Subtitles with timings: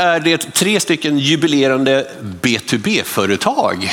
[0.00, 2.06] Nu är det tre stycken jubilerande
[2.42, 3.90] B2B-företag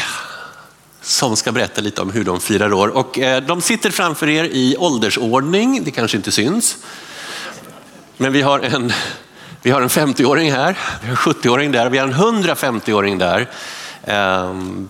[1.02, 2.88] som ska berätta lite om hur de firar år.
[2.88, 6.78] Och eh, de sitter framför er i åldersordning, det kanske inte syns.
[8.18, 8.94] Men vi har en,
[9.62, 12.14] vi har en 50-åring här, vi har en 70-åring där, vi har en
[12.44, 13.50] 150-åring där.
[14.04, 14.88] Ehm,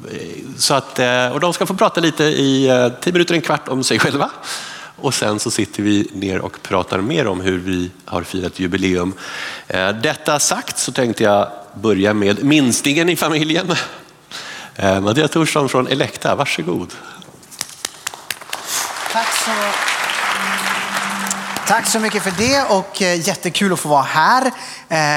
[0.57, 3.67] så att, eh, och de ska få prata lite i eh, 10 minuter, en kvart
[3.67, 4.29] om sig själva.
[5.01, 9.13] Och sen så sitter vi ner och pratar mer om hur vi har firat jubileum.
[9.67, 13.75] Eh, detta sagt så tänkte jag börja med minstingen i familjen.
[14.75, 16.93] Eh, Mattias Thorsson från Elekta, varsågod.
[19.11, 19.51] Tack så,
[21.67, 24.51] Tack så mycket för det och eh, jättekul att få vara här.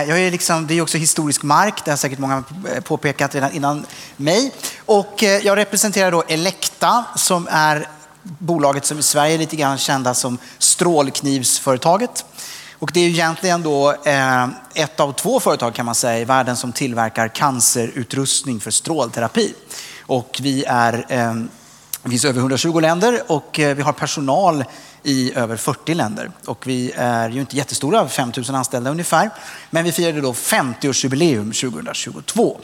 [0.08, 2.44] Jag är liksom, det är också historisk mark, det har säkert många
[2.84, 4.52] påpekat redan innan mig.
[4.86, 7.88] Och jag representerar då Elekta som är
[8.22, 12.24] bolaget som i Sverige är lite grann kända som strålknivsföretaget.
[12.78, 16.56] Och det är egentligen då eh, ett av två företag kan man säga i världen
[16.56, 19.54] som tillverkar cancerutrustning för strålterapi.
[20.06, 21.34] Och vi är eh,
[22.08, 24.64] finns över 120 länder och eh, vi har personal
[25.02, 26.30] i över 40 länder.
[26.44, 29.30] Och vi är ju inte jättestora, 5 000 anställda ungefär.
[29.70, 32.60] Men vi firade då 50-årsjubileum 2022.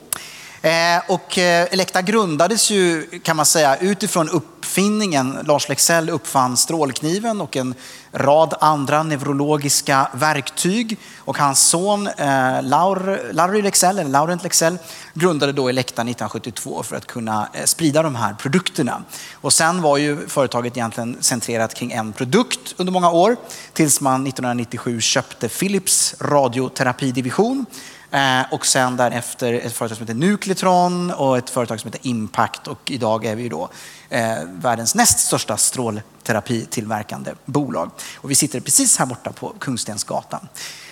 [0.67, 5.39] Eh, och eh, Elekta grundades ju kan man säga utifrån uppfinningen.
[5.45, 7.75] Lars Leksell uppfann strålkniven och en
[8.13, 10.99] rad andra neurologiska verktyg.
[11.19, 14.79] Och hans son eh, Laur, Larry Leksell, eller Laurent Leksell
[15.15, 19.03] grundade då Elekta 1972 för att kunna sprida de här produkterna.
[19.35, 23.37] Och sen var ju företaget egentligen centrerat kring en produkt under många år
[23.73, 27.67] tills man 1997 köpte Philips radioterapidivision
[28.11, 32.67] Eh, och sen därefter ett företag som heter Nucletron och ett företag som heter Impact.
[32.67, 33.69] Och idag är vi då
[34.09, 37.91] eh, världens näst största strålterapitillverkande bolag.
[38.17, 40.49] Och vi sitter precis här borta på Kungstensgatan.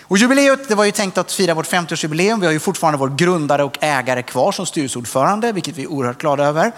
[0.07, 2.41] Och jubileet det var ju tänkt att fira vårt 50-årsjubileum.
[2.41, 6.21] Vi har ju fortfarande vår grundare och ägare kvar som styrelseordförande, vilket vi är oerhört
[6.21, 6.73] glada över.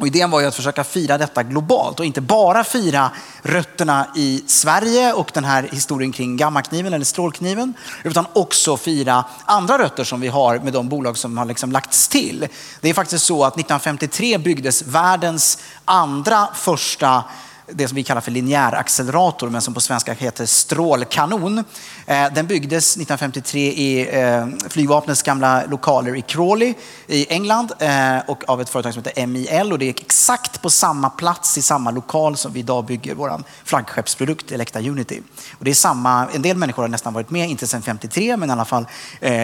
[0.00, 3.10] Och idén var ju att försöka fira detta globalt och inte bara fira
[3.42, 9.78] rötterna i Sverige och den här historien kring gammakniven eller strålkniven, utan också fira andra
[9.78, 12.48] rötter som vi har med de bolag som har liksom lagts till.
[12.80, 17.24] Det är faktiskt så att 1953 byggdes världens andra första
[17.72, 21.64] det som vi kallar för linjär accelerator, men som på svenska heter strålkanon.
[22.10, 26.74] Eh, den byggdes 1953 i eh, flygvapnets gamla lokaler i Crawley
[27.06, 30.70] i England eh, och av ett företag som heter MIL och det är exakt på
[30.70, 35.20] samma plats i samma lokal som vi idag bygger vår flaggskeppsprodukt Elekta Unity.
[35.58, 38.48] Och det är samma, en del människor har nästan varit med, inte sedan 53 men
[38.48, 38.86] i alla fall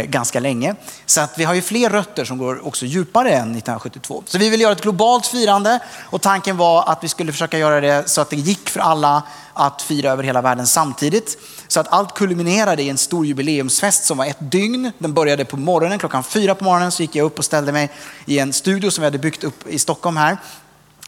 [0.04, 0.74] ganska länge.
[1.06, 4.22] Så att vi har ju fler rötter som går också djupare än 1972.
[4.26, 7.80] Så vi vill göra ett globalt firande och tanken var att vi skulle försöka göra
[7.80, 9.22] det så att det gick för alla
[9.56, 11.38] att fira över hela världen samtidigt.
[11.68, 14.92] Så att allt kulminerade i en stor jubileumsfest som var ett dygn.
[14.98, 17.90] Den började på morgonen, klockan fyra på morgonen så gick jag upp och ställde mig
[18.24, 20.36] i en studio som vi hade byggt upp i Stockholm här.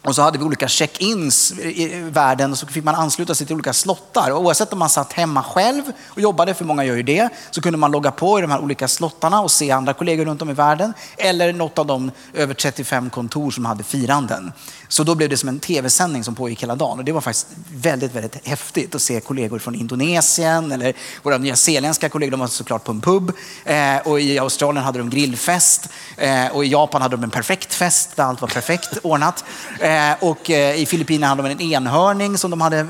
[0.02, 3.54] Och så hade vi olika check-ins i världen och så fick man ansluta sig till
[3.54, 4.30] olika slottar.
[4.30, 7.60] Och oavsett om man satt hemma själv och jobbade, för många gör ju det, så
[7.60, 10.50] kunde man logga på i de här olika slottarna och se andra kollegor runt om
[10.50, 10.94] i världen.
[11.16, 14.52] Eller något av de över 35 kontor som hade firanden.
[14.88, 16.98] Så då blev det som en tv-sändning som pågick hela dagen.
[16.98, 22.08] Och det var faktiskt väldigt, väldigt häftigt att se kollegor från Indonesien eller våra nyzeeländska
[22.08, 23.32] kollegor, de var såklart på en pub.
[23.64, 25.88] Eh, och i Australien hade de grillfest.
[26.16, 29.44] Eh, och i Japan hade de en perfekt fest där allt var perfekt ordnat.
[29.80, 32.86] Eh, och i Filippinerna hade de en enhörning som de hade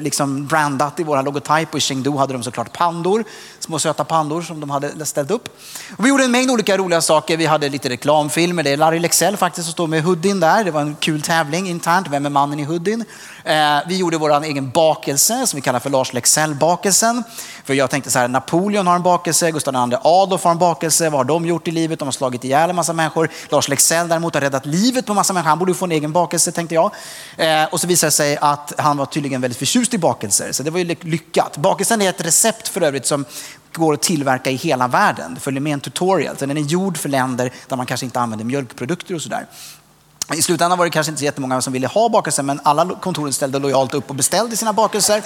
[0.00, 1.72] liksom brandat i våra logotyp.
[1.72, 3.24] Och i Chengdu hade de såklart pandor,
[3.66, 5.48] små söta pandor som de hade ställt upp.
[5.96, 7.36] Och vi gjorde en mängd olika roliga saker.
[7.36, 8.62] Vi hade lite reklamfilmer.
[8.62, 10.64] Det är Larry Lexell faktiskt som står med hoodien där.
[10.64, 12.06] Det var en kul tävling internt.
[12.10, 13.04] Vem är mannen i hoodien?
[13.44, 17.24] Eh, vi gjorde vår egen bakelse som vi kallar för Lars Leksell-bakelsen.
[17.64, 21.10] För jag tänkte så här, Napoleon har en bakelse, Gustav II Adolf har en bakelse.
[21.10, 21.98] Vad har de gjort i livet?
[21.98, 23.30] De har slagit ihjäl en massa människor.
[23.48, 25.48] Lars Leksell däremot har räddat livet på en massa människor.
[25.48, 26.90] Han borde få en egen bakelse tänkte jag.
[27.36, 30.52] Eh, och så visade det sig att han var tydligen väldigt förtjust i bakelser.
[30.52, 31.56] Så det var ju lyckat.
[31.56, 33.24] Bakelsen är ett recept för övrigt som
[33.72, 35.34] går att tillverka i hela världen.
[35.34, 36.36] Det följer med en tutorial.
[36.36, 39.46] Så den är gjord för länder där man kanske inte använder mjölkprodukter och sådär.
[40.34, 43.32] I slutändan var det kanske inte så jättemånga som ville ha bakelser men alla kontoren
[43.32, 45.22] ställde lojalt upp och beställde sina bakelser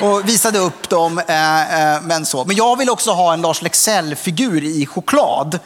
[0.00, 1.18] och visade upp dem.
[1.18, 2.44] Eh, eh, men, så.
[2.44, 5.58] men jag vill också ha en Lars Leksell-figur i choklad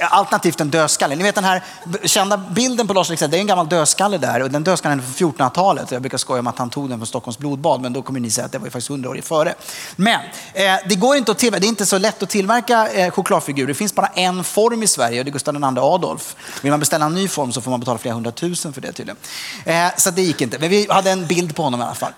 [0.00, 1.16] Alternativt en dödskalle.
[1.16, 1.64] Ni vet den här
[2.04, 5.02] kända bilden på Lars Leksell, det är en gammal dödskalle där och den dödskallen är
[5.02, 5.90] från 1400-talet.
[5.90, 8.30] Jag brukar skoja om att han tog den från Stockholms blodbad, men då kommer ni
[8.30, 9.54] säga att det var ju faktiskt 100 år före.
[9.96, 10.20] Men
[10.54, 13.68] eh, det går inte att tillverka, det är inte så lätt att tillverka eh, chokladfigurer.
[13.68, 16.36] Det finns bara en form i Sverige och det är Gustav II Adolf.
[16.62, 19.16] Vill man beställa en ny form så får man betala flera hundratusen för det tydligen.
[19.64, 22.12] Eh, så det gick inte, men vi hade en bild på honom i alla fall.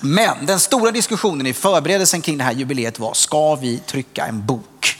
[0.00, 4.46] Men den stora diskussionen i förberedelsen kring det här jubileet var, ska vi trycka en
[4.46, 4.98] bok?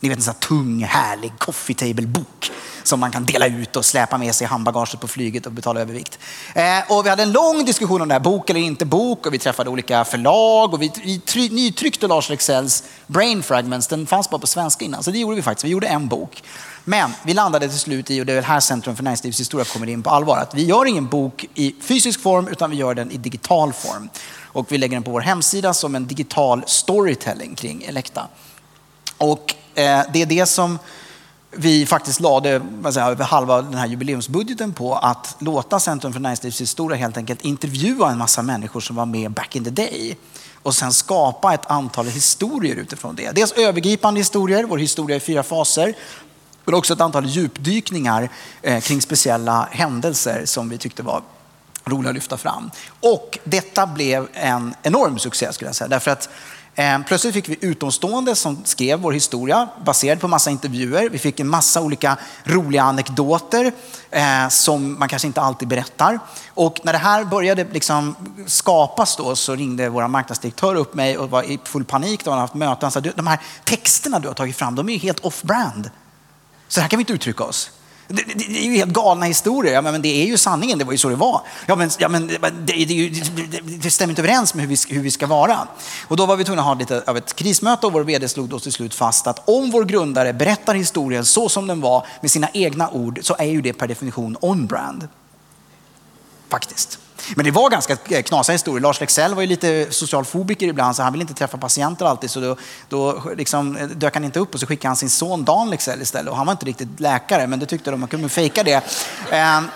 [0.00, 2.50] Ni vet en sån här tung, härlig coffee table-bok
[2.82, 5.80] som man kan dela ut och släpa med sig i handbagaget på flyget och betala
[5.80, 6.18] övervikt.
[6.54, 9.34] Eh, och vi hade en lång diskussion om det här, bok eller inte bok och
[9.34, 10.92] vi träffade olika förlag och vi,
[11.34, 13.86] vi nytryckte Lars Lexells Brain Fragments.
[13.86, 15.64] Den fanns bara på svenska innan, så det gjorde vi faktiskt.
[15.64, 16.42] Vi gjorde en bok.
[16.84, 19.86] Men vi landade till slut i, och det är väl här Centrum för näringslivshistoria kommer
[19.86, 23.10] in på allvar, att vi gör ingen bok i fysisk form utan vi gör den
[23.10, 24.08] i digital form.
[24.42, 28.28] Och vi lägger den på vår hemsida som en digital storytelling kring Elekta.
[29.18, 30.78] Och Eh, det är det som
[31.50, 32.62] vi faktiskt lade
[32.92, 38.10] säger, över halva den här jubileumsbudgeten på att låta Centrum för näringslivshistoria helt enkelt intervjua
[38.10, 40.16] en massa människor som var med back in the day
[40.62, 43.30] och sen skapa ett antal historier utifrån det.
[43.30, 45.94] Dels övergripande historier, vår historia i fyra faser,
[46.64, 48.28] men också ett antal djupdykningar
[48.62, 51.22] eh, kring speciella händelser som vi tyckte var
[51.84, 52.70] roliga att lyfta fram.
[53.00, 55.88] Och detta blev en enorm succé skulle jag säga.
[55.88, 56.28] Därför att
[56.78, 61.08] Eh, plötsligt fick vi utomstående som skrev vår historia baserad på massa intervjuer.
[61.08, 63.72] Vi fick en massa olika roliga anekdoter
[64.10, 66.18] eh, som man kanske inte alltid berättar.
[66.48, 71.30] Och när det här började liksom skapas då så ringde vår marknadsdirektör upp mig och
[71.30, 72.24] var i full panik.
[72.24, 72.90] De hade haft möten.
[72.90, 75.90] Så de här texterna du har tagit fram, de är ju helt off-brand.
[76.68, 77.70] Så här kan vi inte uttrycka oss.
[78.08, 79.72] Det, det, det, är ju helt galna historier.
[79.72, 81.40] Ja, men det är ju sanningen, det var ju så det var.
[81.66, 82.26] Ja, men, ja, men
[82.66, 83.08] det, ju,
[83.62, 85.68] det, stämmer inte överens med hur vi, hur vi ska vara.
[86.08, 88.48] Och då var vi tvungna att ha lite av ett krismöte och vår vd slog
[88.48, 92.30] då till slut fast att om vår grundare berättar historien så som den var med
[92.30, 95.08] sina egna ord så är ju det per definition on-brand.
[96.48, 96.98] Faktiskt.
[97.36, 98.80] Men det var ganska eh, knasiga historier.
[98.80, 102.30] Lars Lexell var ju lite socialfobiker ibland så han ville inte träffa patienter alltid.
[102.30, 102.56] Så då,
[102.88, 106.02] då liksom eh, dök han inte upp och så skickade han sin son Dan Lexell
[106.02, 106.30] istället.
[106.30, 108.82] Och han var inte riktigt läkare men det tyckte de man kunde fejka det.
[109.30, 109.68] Ehm,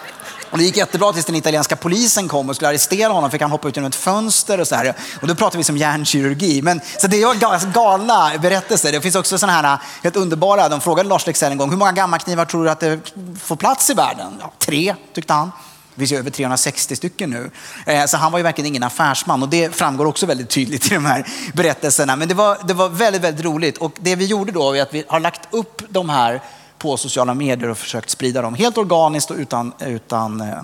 [0.51, 3.31] och det gick jättebra tills den italienska polisen kom och skulle arrestera honom.
[3.31, 4.95] Fick han hoppa ut genom ett fönster och så här.
[5.23, 6.63] Och då pratar vi som hjärnkirurgi.
[6.63, 8.93] Men, så det är galna berättelser.
[8.93, 10.69] Det finns också sådana här eh, helt underbara.
[10.69, 13.01] De frågade Lars Lexell en gång, hur många gammaknivar tror du att det
[13.43, 14.33] får plats i världen?
[14.41, 15.53] Ja, tre, tyckte han.
[15.95, 17.51] Det finns ju över 360 stycken nu.
[17.87, 20.95] Eh, så han var ju verkligen ingen affärsman och det framgår också väldigt tydligt i
[20.95, 22.17] de här berättelserna.
[22.17, 23.79] Men det var, det var väldigt, väldigt roligt.
[23.79, 26.43] Och det vi gjorde då är att vi har lagt upp de här
[26.79, 30.63] på sociala medier och försökt sprida dem helt organiskt och utan, utan eh,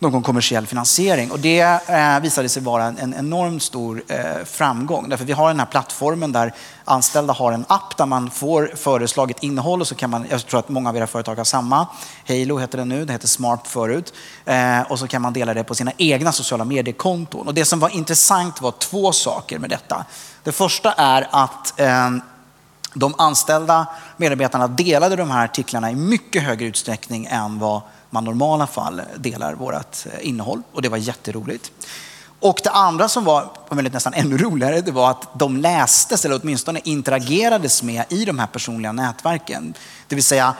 [0.00, 1.30] någon kommersiell finansiering.
[1.30, 5.08] Och det eh, visade sig vara en enormt stor eh, framgång.
[5.08, 6.54] Därför vi har den här plattformen där
[6.84, 10.60] anställda har en app där man får föreslaget innehåll och så kan man, jag tror
[10.60, 11.86] att många av era företag har samma.
[12.28, 14.12] Halo heter den nu, det heter Smart förut.
[14.44, 17.46] Eh, och så kan man dela det på sina egna sociala mediekonton.
[17.46, 20.04] Och det som var intressant var två saker med detta.
[20.42, 22.10] Det första är att eh,
[22.94, 23.86] de anställda
[24.16, 29.54] medarbetarna delade de här artiklarna i mycket högre utsträckning än vad man normala fall delar
[29.54, 31.72] vårt eh, innehåll och det var jätteroligt.
[32.40, 33.50] Och det andra som var
[33.92, 38.46] nästan ännu roligare, det var att de lästes eller åtminstone interagerades med i de här
[38.46, 39.74] personliga nätverken.
[40.08, 40.54] Det vill säga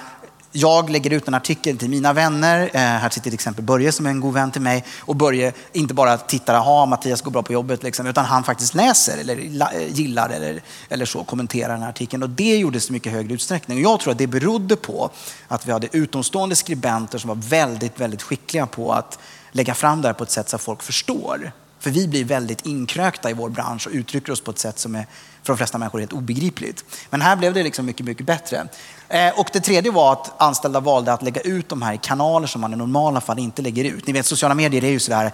[0.52, 2.70] jag lägger ut en artikel till mina vänner.
[2.72, 4.84] Eh, här sitter till exempel Börje som är en god vän till mig.
[5.00, 8.74] Och Börje inte bara tittar, ha Mattias går bra på jobbet, liksom, utan han faktiskt
[8.74, 12.22] läser eller eh, gillar eller, eller så, kommenterar den här artikeln.
[12.22, 13.78] Och det gjordes i mycket högre utsträckning.
[13.78, 15.10] Och jag tror att det berodde på
[15.48, 19.18] att vi hade utomstående skribenter som var väldigt, väldigt skickliga på att
[19.52, 21.52] lägga fram det här på ett sätt så att folk förstår.
[21.80, 24.94] För vi blir väldigt inkrökta i vår bransch och uttrycker oss på ett sätt som
[24.94, 25.06] är
[25.42, 26.84] för de flesta människor helt obegripligt.
[27.10, 28.68] Men här blev det liksom mycket, mycket bättre.
[29.08, 32.46] Eh, och det tredje var att anställda valde att lägga ut de här i kanaler
[32.46, 34.06] som man i normala fall inte lägger ut.
[34.06, 35.32] Ni vet, sociala medier är ju sådär,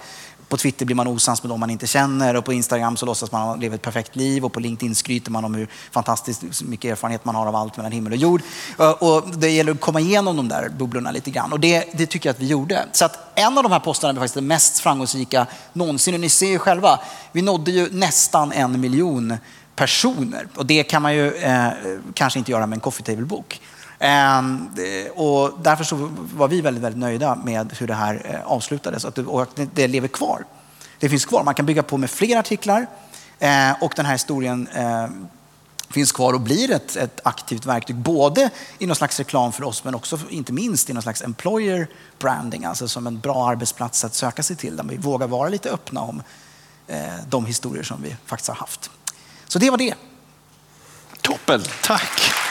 [0.49, 3.31] på Twitter blir man osams med de man inte känner och på Instagram så låtsas
[3.31, 7.25] man leva ett perfekt liv och på LinkedIn skryter man om hur fantastiskt mycket erfarenhet
[7.25, 8.41] man har av allt mellan himmel och jord.
[8.79, 12.05] Eh, och det gäller att komma igenom de där bubblorna lite grann och det, det
[12.05, 12.85] tycker jag att vi gjorde.
[12.91, 16.29] Så att en av de här posterna blev faktiskt den mest framgångsrika någonsin och ni
[16.29, 16.99] ser ju själva,
[17.31, 19.37] vi nådde ju nästan en miljon
[19.75, 20.47] personer.
[20.55, 21.67] Och det kan man ju eh,
[22.13, 23.61] kanske inte göra med en coffee table-bok.
[23.99, 29.03] Eh, och därför så var vi väldigt, väldigt nöjda med hur det här eh, avslutades
[29.03, 30.45] och att det, och att det lever kvar.
[30.99, 31.43] Det finns kvar.
[31.43, 32.87] Man kan bygga på med fler artiklar
[33.39, 35.07] eh, och den här historien eh,
[35.89, 38.49] finns kvar och blir ett, ett, aktivt verktyg både
[38.79, 41.87] i någon slags reklam för oss men också inte minst i någon slags employer
[42.19, 45.69] branding, alltså som en bra arbetsplats att söka sig till där vi vågar vara lite
[45.69, 46.21] öppna om
[46.87, 46.99] eh,
[47.29, 48.91] de historier som vi faktiskt har haft.
[49.47, 49.93] Så det var det.
[51.21, 52.46] Toppen, tack.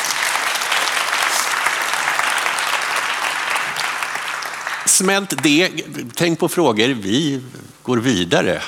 [4.86, 5.70] Smält det.
[6.14, 6.88] Tänk på frågor.
[6.88, 7.42] Vi
[7.82, 8.62] går vidare.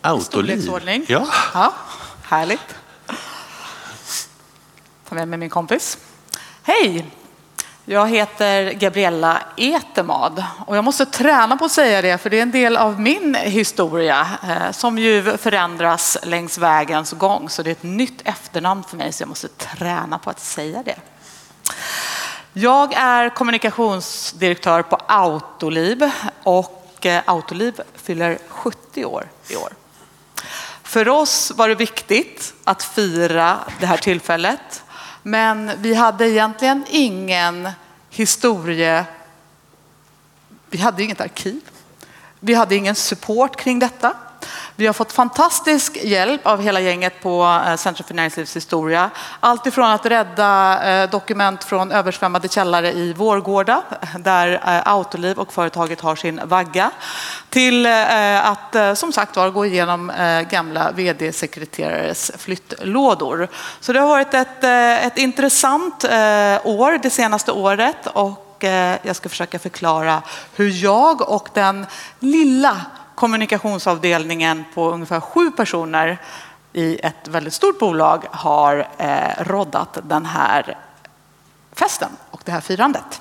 [0.00, 0.70] Autoliv.
[1.08, 1.26] Ja.
[1.54, 1.72] ja.
[2.22, 2.74] Härligt.
[5.08, 5.98] Ta med mig min kompis.
[6.62, 7.06] Hej!
[7.84, 12.42] Jag heter Gabriella Etemad och jag måste träna på att säga det för det är
[12.42, 17.48] en del av min historia eh, som ju förändras längs vägens gång.
[17.48, 20.82] Så det är ett nytt efternamn för mig så jag måste träna på att säga
[20.82, 20.96] det.
[22.56, 26.10] Jag är kommunikationsdirektör på Autoliv
[26.42, 29.72] och eh, Autoliv fyller 70 år i år.
[30.82, 34.84] För oss var det viktigt att fira det här tillfället
[35.22, 37.70] men vi hade egentligen ingen
[38.10, 39.04] historie...
[40.70, 41.60] Vi hade inget arkiv.
[42.40, 44.16] Vi hade ingen support kring detta.
[44.76, 49.10] Vi har fått fantastisk hjälp av hela gänget på eh, Centrum för näringslivshistoria.
[49.40, 53.82] Allt ifrån att rädda eh, dokument från översvämmade källare i Vårgårda
[54.18, 56.90] där eh, Autoliv och företaget har sin vagga
[57.50, 60.12] till att som sagt var gå igenom
[60.50, 63.48] gamla vd-sekreterares flyttlådor.
[63.80, 64.64] Så det har varit ett,
[65.04, 66.04] ett intressant
[66.64, 68.64] år det senaste året och
[69.02, 70.22] jag ska försöka förklara
[70.54, 71.86] hur jag och den
[72.18, 72.80] lilla
[73.14, 76.18] kommunikationsavdelningen på ungefär sju personer
[76.72, 80.78] i ett väldigt stort bolag har eh, roddat den här
[81.72, 83.20] festen och det här firandet.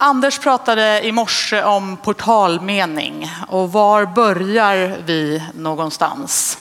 [0.00, 6.58] Anders pratade i morse om portalmening och var börjar vi någonstans?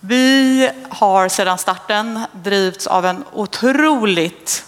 [0.00, 4.64] Vi har sedan starten drivits av en otroligt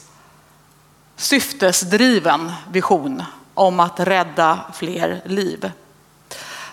[1.24, 3.22] syftesdriven vision
[3.54, 5.70] om att rädda fler liv.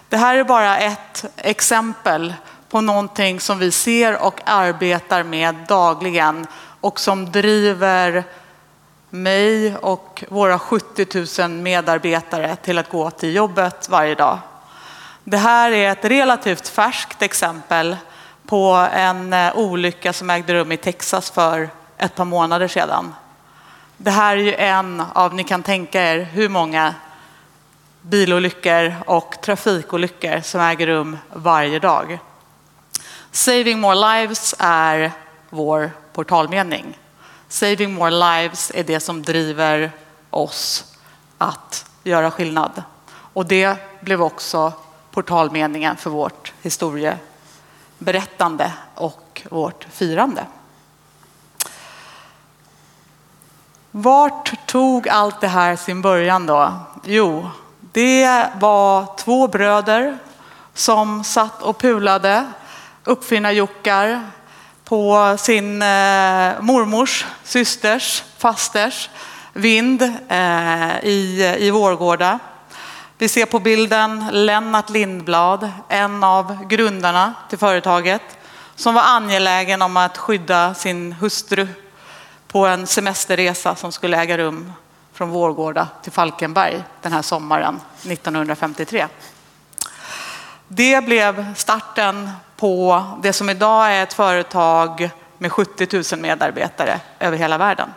[0.09, 2.33] Det här är bara ett exempel
[2.69, 6.47] på någonting som vi ser och arbetar med dagligen
[6.81, 8.23] och som driver
[9.09, 14.39] mig och våra 70 000 medarbetare till att gå till jobbet varje dag.
[15.23, 17.97] Det här är ett relativt färskt exempel
[18.47, 23.13] på en eh, olycka som ägde rum i Texas för ett par månader sedan
[24.03, 26.95] det här är ju en av, ni kan tänka er hur många
[28.01, 32.19] bilolyckor och trafikolyckor som äger rum varje dag.
[33.31, 35.11] Saving more lives är
[35.49, 36.97] vår portalmening.
[37.47, 39.91] Saving more lives är det som driver
[40.29, 40.93] oss
[41.37, 42.83] att göra skillnad.
[43.33, 44.73] Och det blev också
[45.11, 50.45] portalmeningen för vårt historieberättande och vårt firande.
[53.91, 56.73] Vart tog allt det här sin början då?
[57.03, 57.49] Jo,
[57.91, 60.17] det var två bröder
[60.73, 62.47] som satt och pulade,
[63.03, 64.27] uppfinnarjockar,
[64.83, 69.09] på sin eh, mormors, systers, fasters
[69.53, 72.39] vind eh, i, i Vårgårda.
[73.17, 78.21] Vi ser på bilden Lennart Lindblad, en av grundarna till företaget,
[78.75, 81.67] som var angelägen om att skydda sin hustru
[82.51, 84.73] på en semesterresa som skulle äga rum
[85.13, 89.07] från Vårgårda till Falkenberg den här sommaren 1953.
[90.67, 97.37] Det blev starten på det som idag är ett företag med 70 000 medarbetare över
[97.37, 97.89] hela världen.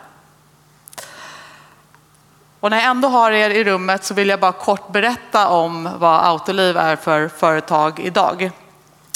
[2.59, 5.89] Och när jag ändå har er i rummet så vill jag bara kort berätta om
[5.97, 8.51] vad Autoliv är för företag idag.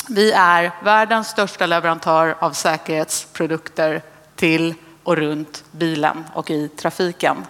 [0.08, 4.02] Vi är världens största leverantör av säkerhetsprodukter
[4.36, 7.46] till och runt bilen och i trafiken.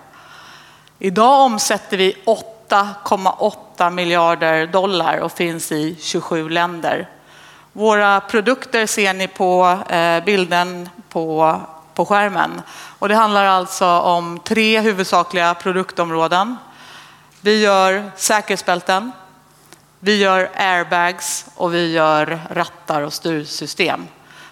[1.00, 7.10] Idag omsätter vi 8,8 miljarder dollar och finns i 27 länder.
[7.74, 11.56] Våra produkter ser ni på eh, bilden på,
[11.94, 12.62] på skärmen.
[13.00, 16.58] Och det handlar alltså om tre huvudsakliga produktområden.
[17.42, 19.12] Vi gör säkerhetsbälten,
[20.00, 24.08] vi gör airbags och vi gör rattar och styrsystem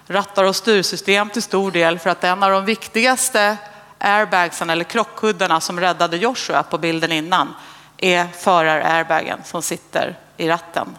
[0.08, 3.58] rattar och styrsystem till stor del för att en av de viktigaste
[3.98, 7.54] airbagsen eller krockkuddarna som räddade Joshua på bilden innan
[7.98, 10.98] är förar-airbagen som sitter i ratten.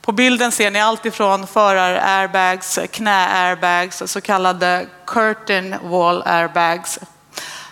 [0.00, 6.98] På bilden ser ni allt ifrån förar-airbags, knä-airbags, så kallade curtain wall airbags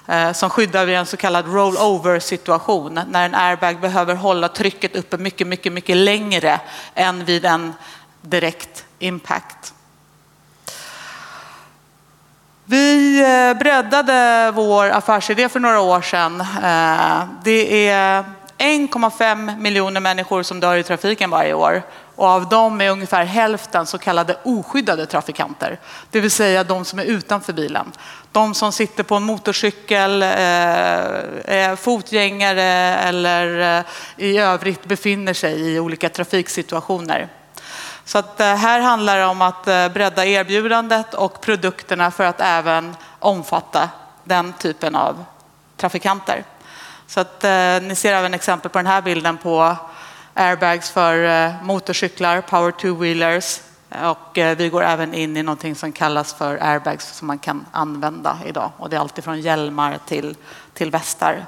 [0.06, 5.16] eh, som skyddar vid en så kallad rollover-situation när en airbag behöver hålla trycket uppe
[5.16, 6.60] mycket, mycket, mycket längre
[6.94, 7.74] än vid en
[8.22, 9.74] direkt impact.
[12.70, 16.40] Vi eh, breddade vår affärsidé för några år sedan.
[16.40, 18.24] Eh, det är
[18.58, 21.82] 1,5 miljoner människor som dör i trafiken varje år
[22.16, 26.98] och av dem är ungefär hälften så kallade oskyddade trafikanter, det vill säga de som
[26.98, 27.92] är utanför bilen.
[28.32, 33.84] De som sitter på en motorcykel, eh, är fotgängare eller
[34.16, 37.28] i övrigt befinner sig i olika trafiksituationer.
[38.08, 42.40] Så att eh, här handlar det om att eh, bredda erbjudandet och produkterna för att
[42.40, 43.90] även omfatta
[44.24, 45.24] den typen av
[45.76, 46.44] trafikanter.
[47.06, 49.76] Så att eh, ni ser även exempel på den här bilden på
[50.34, 53.60] airbags för motorcyklar, power two-wheelers
[54.10, 58.38] och vi går även in i någonting som kallas för airbags som man kan använda
[58.46, 60.36] idag och det är alltifrån hjälmar till,
[60.74, 61.46] till västar.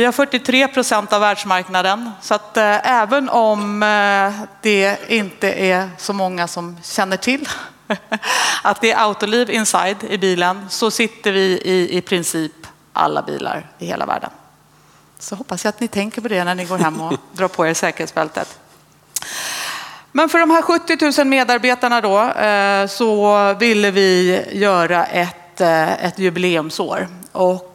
[0.00, 5.90] Vi har 43 procent av världsmarknaden så att eh, även om eh, det inte är
[5.98, 7.48] så många som känner till
[8.62, 12.52] att det är autoliv inside i bilen så sitter vi i i princip
[12.92, 14.30] alla bilar i hela världen.
[15.18, 17.66] Så hoppas jag att ni tänker på det när ni går hem och drar på
[17.66, 18.58] er säkerhetsbältet.
[20.12, 26.18] Men för de här 70 000 medarbetarna då eh, så ville vi göra ett, ett
[26.18, 27.08] jubileumsår.
[27.32, 27.69] Och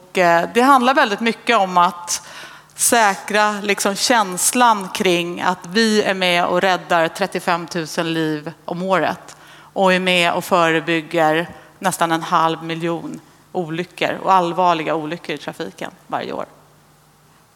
[0.54, 2.28] det handlar väldigt mycket om att
[2.74, 7.66] säkra liksom känslan kring att vi är med och räddar 35
[7.98, 13.20] 000 liv om året och är med och förebygger nästan en halv miljon
[13.52, 16.46] olyckor och allvarliga olyckor i trafiken varje år.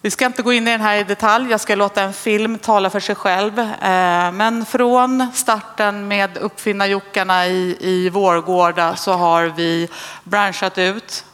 [0.03, 2.59] Vi ska inte gå in i den här i detalj, jag ska låta en film
[2.59, 3.59] tala för sig själv.
[3.59, 9.89] Eh, men från starten med uppfinnarjockarna i, i Vårgårda så har vi
[10.25, 11.25] branchat ut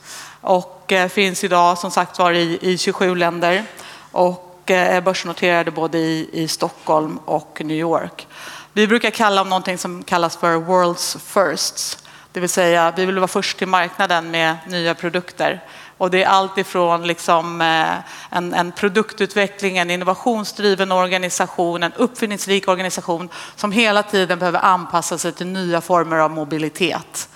[0.41, 3.65] och och eh, finns idag som sagt var i, i 27 länder
[4.13, 8.27] och eh, är börsnoterade både i, i Stockholm och New York.
[8.73, 11.99] Vi brukar kalla om någonting som kallas för World's Firsts.
[12.33, 15.65] Det vill säga, vi vill vara först till marknaden med nya produkter.
[15.99, 17.95] Och det är allt ifrån liksom eh,
[18.31, 25.33] en, en produktutveckling, en innovationsdriven organisation, en uppfinningsrik organisation som hela tiden behöver anpassa sig
[25.33, 27.29] till nya former av mobilitet.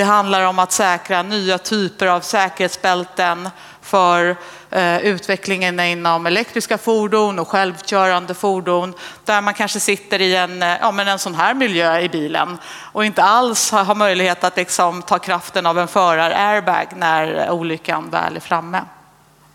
[0.00, 3.48] Det handlar om att säkra nya typer av säkerhetsbälten
[3.82, 4.36] för
[4.70, 10.76] eh, utvecklingen inom elektriska fordon och självkörande fordon där man kanske sitter i en, eh,
[10.80, 12.58] ja, men en sån här miljö i bilen
[12.92, 18.36] och inte alls har möjlighet att liksom ta kraften av en förar-airbag när olyckan väl
[18.36, 18.80] är framme.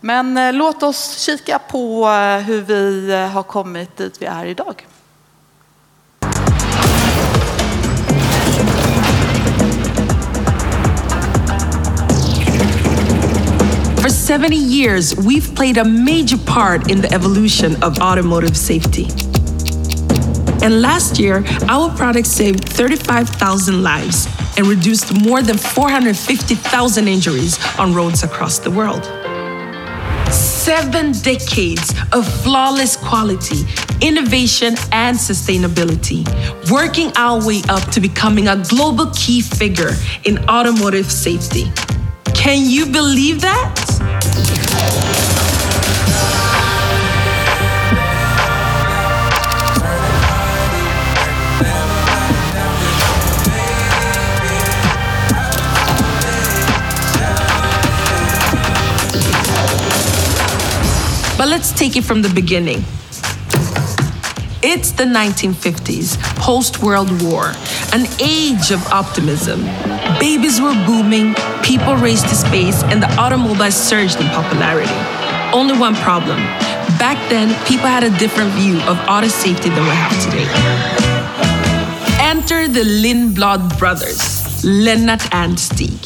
[0.00, 4.44] Men eh, låt oss kika på eh, hur vi eh, har kommit dit vi är
[4.44, 4.86] idag.
[14.06, 19.08] For 70 years, we've played a major part in the evolution of automotive safety.
[20.64, 27.94] And last year, our products saved 35,000 lives and reduced more than 450,000 injuries on
[27.94, 29.04] roads across the world.
[30.32, 33.66] Seven decades of flawless quality,
[34.00, 36.22] innovation, and sustainability,
[36.70, 41.72] working our way up to becoming a global key figure in automotive safety.
[42.36, 43.74] Can you believe that?
[61.36, 62.84] But let's take it from the beginning.
[64.68, 67.52] It's the 1950s, post World War,
[67.92, 69.62] an age of optimism.
[70.18, 74.90] Babies were booming, people raced to space, and the automobile surged in popularity.
[75.54, 76.38] Only one problem.
[76.98, 80.48] Back then, people had a different view of auto safety than we have today.
[82.18, 86.00] Enter the Lindblad brothers, Lennart and Stig.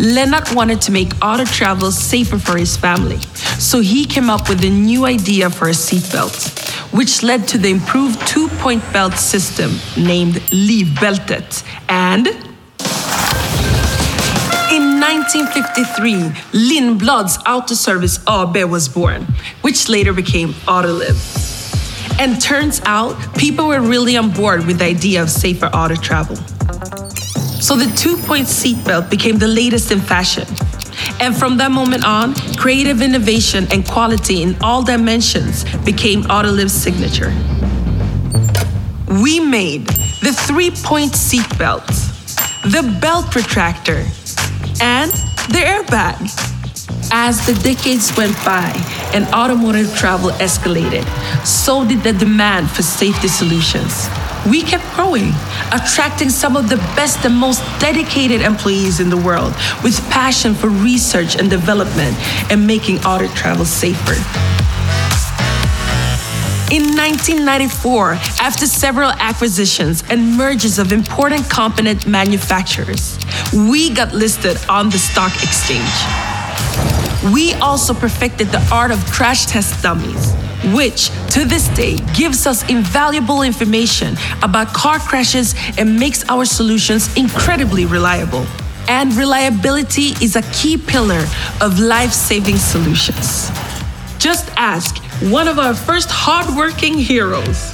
[0.00, 3.20] Lennart wanted to make auto travel safer for his family,
[3.58, 6.61] so he came up with a new idea for a seatbelt
[6.92, 11.64] which led to the improved two point belt system named Livbältet.
[11.88, 12.28] And
[14.70, 16.14] in 1953,
[16.52, 19.26] Lindblad's Auto Service AB was born,
[19.62, 21.18] which later became Autoliv.
[22.20, 26.36] And turns out, people were really on board with the idea of safer auto travel.
[27.60, 30.46] So the two point seatbelt became the latest in fashion
[31.22, 37.30] and from that moment on, creative innovation and quality in all dimensions became Autoliv's signature.
[39.22, 39.86] We made
[40.26, 41.86] the three point seatbelt,
[42.64, 44.02] the belt retractor,
[44.82, 45.12] and
[45.54, 46.18] the airbag.
[47.14, 48.72] As the decades went by
[49.14, 51.04] and automotive travel escalated,
[51.46, 54.08] so did the demand for safety solutions
[54.48, 55.32] we kept growing,
[55.72, 60.68] attracting some of the best and most dedicated employees in the world with passion for
[60.68, 62.16] research and development
[62.50, 64.14] and making auto travel safer.
[66.72, 73.18] In 1994, after several acquisitions and mergers of important component manufacturers,
[73.52, 76.31] we got listed on the stock exchange.
[77.30, 80.34] We also perfected the art of crash test dummies,
[80.74, 87.16] which to this day gives us invaluable information about car crashes and makes our solutions
[87.16, 88.44] incredibly reliable.
[88.88, 91.24] And reliability is a key pillar
[91.60, 93.50] of life saving solutions.
[94.18, 94.98] Just ask
[95.30, 97.70] one of our first hardworking heroes.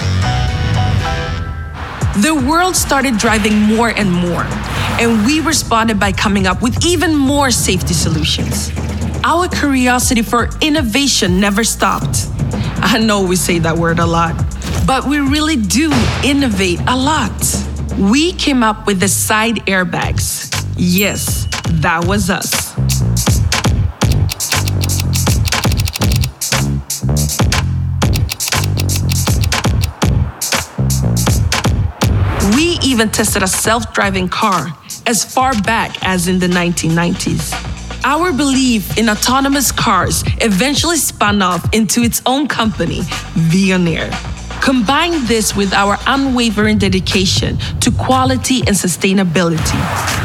[2.22, 4.44] The world started driving more and more,
[5.00, 8.70] and we responded by coming up with even more safety solutions.
[9.24, 12.26] Our curiosity for innovation never stopped.
[12.80, 14.36] I know we say that word a lot,
[14.86, 15.92] but we really do
[16.24, 17.32] innovate a lot.
[17.98, 20.54] We came up with the side airbags.
[20.76, 21.46] Yes,
[21.82, 22.74] that was us.
[32.54, 34.68] We even tested a self driving car
[35.06, 37.67] as far back as in the 1990s.
[38.04, 43.00] Our belief in autonomous cars eventually spun off into its own company,
[43.34, 44.10] Veoneer.
[44.62, 49.78] Combine this with our unwavering dedication to quality and sustainability,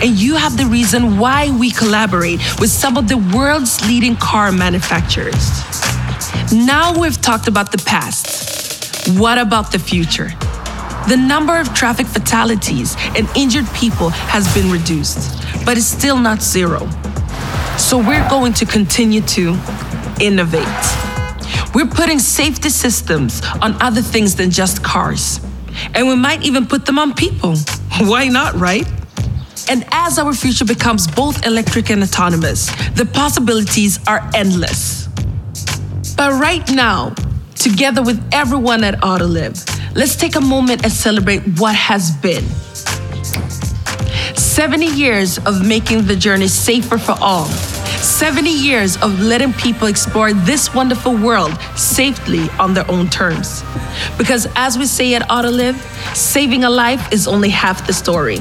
[0.04, 4.52] and you have the reason why we collaborate with some of the world's leading car
[4.52, 5.52] manufacturers.
[6.52, 9.10] Now we've talked about the past.
[9.20, 10.30] What about the future?
[11.08, 16.42] The number of traffic fatalities and injured people has been reduced, but it's still not
[16.42, 16.90] zero.
[17.78, 19.58] So we're going to continue to
[20.22, 20.68] innovate.
[21.74, 25.40] We're putting safety systems on other things than just cars.
[25.96, 27.56] And we might even put them on people.
[28.02, 28.88] Why not, right?
[29.70, 35.08] And as our future becomes both electric and autonomous, the possibilities are endless.
[36.16, 37.16] But right now,
[37.56, 42.46] together with everyone at Autoliv, let's take a moment and celebrate what has been.
[44.54, 47.46] 70 years of making the journey safer for all.
[47.46, 53.64] 70 years of letting people explore this wonderful world safely on their own terms.
[54.16, 55.74] Because as we say at Autoliv,
[56.16, 58.38] saving a life is only half the story.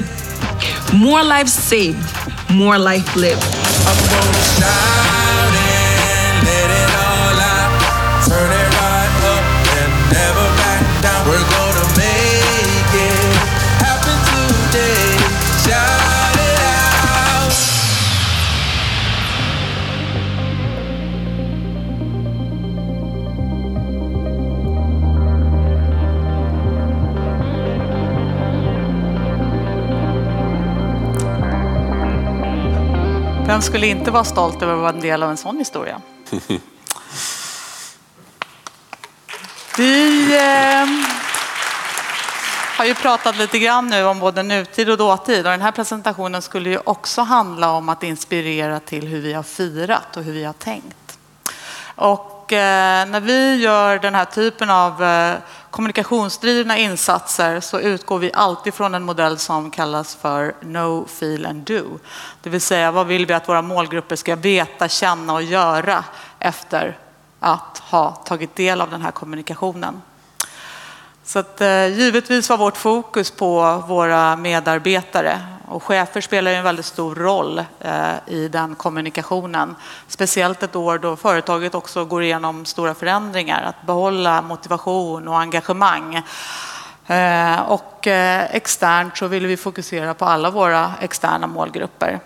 [0.94, 2.04] More lives saved,
[2.50, 3.40] more life lived.
[33.52, 36.00] Vem skulle inte vara stolt över att vara en del av en sån historia?
[39.76, 40.86] Vi eh,
[42.76, 46.42] har ju pratat lite grann nu om både nutid och dåtid och den här presentationen
[46.42, 50.44] skulle ju också handla om att inspirera till hur vi har firat och hur vi
[50.44, 51.18] har tänkt.
[51.84, 55.34] Och eh, när vi gör den här typen av eh,
[55.72, 61.62] kommunikationsdrivna insatser så utgår vi alltid från en modell som kallas för No, Feel and
[61.62, 61.98] Do.
[62.42, 66.04] Det vill säga vad vill vi att våra målgrupper ska veta, känna och göra
[66.38, 66.98] efter
[67.40, 70.02] att ha tagit del av den här kommunikationen.
[71.24, 75.40] Så att, eh, givetvis var vårt fokus på våra medarbetare
[75.72, 79.76] och chefer spelar ju en väldigt stor roll eh, i den kommunikationen.
[80.08, 83.62] Speciellt ett år då företaget också går igenom stora förändringar.
[83.62, 86.22] Att behålla motivation och engagemang.
[87.06, 92.20] Eh, och eh, externt så vill vi fokusera på alla våra externa målgrupper.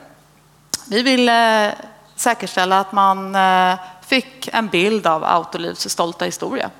[0.88, 1.30] Vi vill
[2.16, 3.36] säkerställa att man
[4.06, 6.70] fick en bild av Autolivs stolta historia.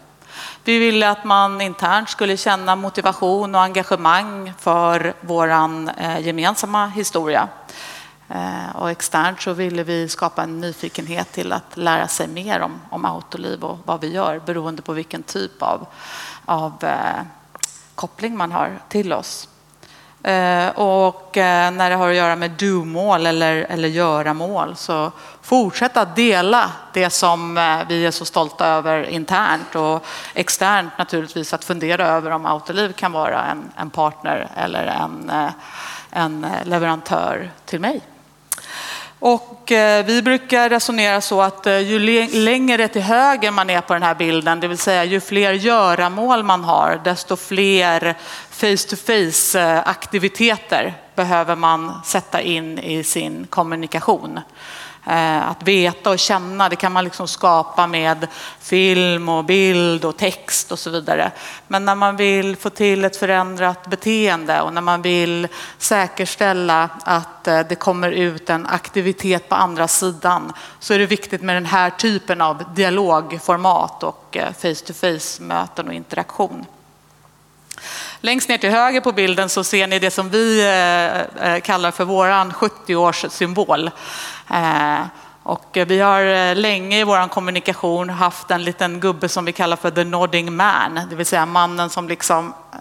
[0.67, 7.49] Vi ville att man internt skulle känna motivation och engagemang för vår eh, gemensamma historia.
[8.29, 12.81] Eh, och externt så ville vi skapa en nyfikenhet till att lära sig mer om,
[12.91, 15.87] om Autoliv och vad vi gör beroende på vilken typ av,
[16.45, 17.23] av eh,
[17.95, 19.49] koppling man har till oss.
[20.27, 25.12] Eh, och eh, när det har att göra med do-mål eller, eller göra-mål så
[25.43, 31.55] fortsätta att dela det som eh, vi är så stolta över internt och externt naturligtvis
[31.55, 35.33] att fundera över om Autoliv kan vara en, en partner eller en,
[36.11, 38.01] en leverantör till mig.
[39.19, 41.99] Och eh, vi brukar resonera så att eh, ju
[42.29, 46.43] längre till höger man är på den här bilden, det vill säga ju fler göramål
[46.43, 48.15] man har, desto fler
[48.51, 54.41] face-to-face eh, aktiviteter behöver man sätta in i sin kommunikation.
[55.09, 58.27] Eh, att veta och känna, det kan man liksom skapa med
[58.61, 61.33] film och bild och text och så vidare.
[61.69, 67.49] Men när man vill få till ett förändrat beteende och när man vill säkerställa att
[67.49, 71.66] eh, det kommer ut en aktivitet på andra sidan så är det viktigt med den
[71.66, 76.64] här typen av dialogformat och eh, face-to-face möten och interaktion.
[78.21, 80.62] Längst ner till höger på bilden så ser ni det som vi
[81.62, 83.90] kallar för våran 70-årssymbol.
[84.51, 85.07] Eh,
[85.43, 89.77] och vi har eh, länge i vår kommunikation haft en liten gubbe som vi kallar
[89.77, 92.79] för the nodding man, det vill säga mannen som liksom eh,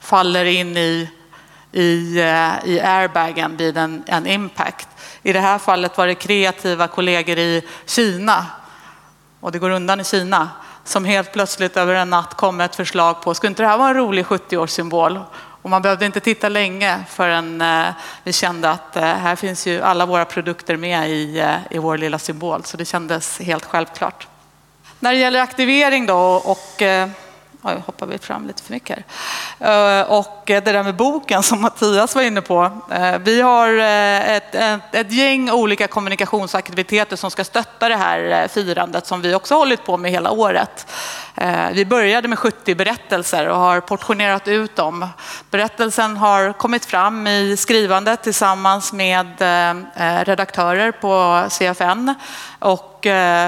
[0.00, 1.10] faller in i,
[1.72, 2.18] i,
[2.64, 4.88] i airbagen vid en, en impact.
[5.22, 8.46] I det här fallet var det kreativa kollegor i Kina,
[9.40, 10.48] och det går undan i Kina,
[10.84, 13.78] som helt plötsligt över en natt kom med ett förslag på, skulle inte det här
[13.78, 15.22] vara en rolig 70-årssymbol?
[15.66, 17.86] Och man behövde inte titta länge förrän eh,
[18.24, 21.98] vi kände att eh, här finns ju alla våra produkter med i, eh, i vår
[21.98, 22.64] lilla symbol.
[22.64, 24.28] Så det kändes helt självklart.
[25.00, 26.82] När det gäller aktivering då och
[27.68, 28.98] Oj, hoppar vi fram lite för mycket
[29.58, 30.00] här.
[30.00, 32.70] Eh, och det där med boken som Mattias var inne på.
[32.92, 38.48] Eh, vi har eh, ett, ett, ett gäng olika kommunikationsaktiviteter som ska stötta det här
[38.48, 40.86] firandet som vi också hållit på med hela året.
[41.72, 45.08] Vi började med 70 berättelser och har portionerat ut dem.
[45.50, 49.26] Berättelsen har kommit fram i skrivandet tillsammans med
[50.26, 52.14] redaktörer på CFN
[52.58, 53.06] och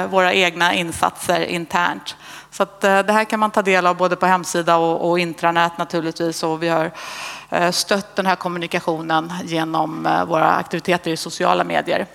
[0.08, 2.16] våra egna insatser internt.
[2.58, 5.18] Så att eh, det här kan man ta del av både på hemsida och, och
[5.18, 6.42] intranät naturligtvis.
[6.42, 6.90] Och vi har
[7.50, 12.06] eh, stött den här kommunikationen genom eh, våra aktiviteter i sociala medier.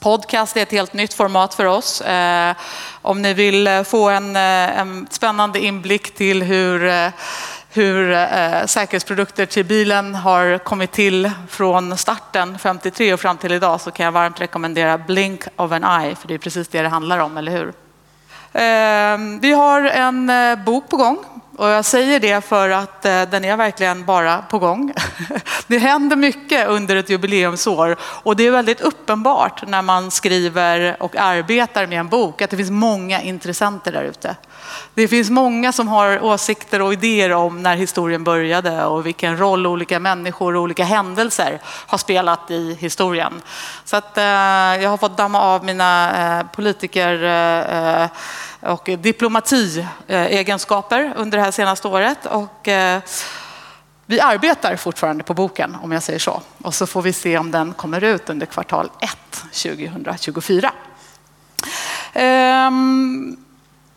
[0.00, 2.02] Podcast är ett helt nytt format för oss.
[3.02, 7.12] Om ni vill få en, en spännande inblick till hur
[7.70, 13.80] hur eh, säkerhetsprodukter till bilen har kommit till från starten 53 och fram till idag
[13.80, 16.88] så kan jag varmt rekommendera Blink of an Eye, för det är precis det det
[16.88, 17.72] handlar om, eller hur?
[18.54, 21.18] Ehm, vi har en eh, bok på gång
[21.56, 24.92] och jag säger det för att eh, den är verkligen bara på gång.
[25.66, 31.16] Det händer mycket under ett jubileumsår och det är väldigt uppenbart när man skriver och
[31.16, 34.36] arbetar med en bok att det finns många intressenter där ute.
[34.94, 39.66] Det finns många som har åsikter och idéer om när historien började och vilken roll
[39.66, 43.42] olika människor och olika händelser har spelat i historien.
[43.84, 44.24] Så att, eh,
[44.82, 48.08] jag har fått damma av mina eh, politiker eh,
[48.72, 52.26] och diplomatiegenskaper under det här senaste året.
[52.26, 53.00] Och, eh,
[54.06, 56.42] vi arbetar fortfarande på boken, om jag säger så.
[56.62, 60.72] Och så får vi se om den kommer ut under kvartal 1 2024.
[62.12, 63.43] Ehm,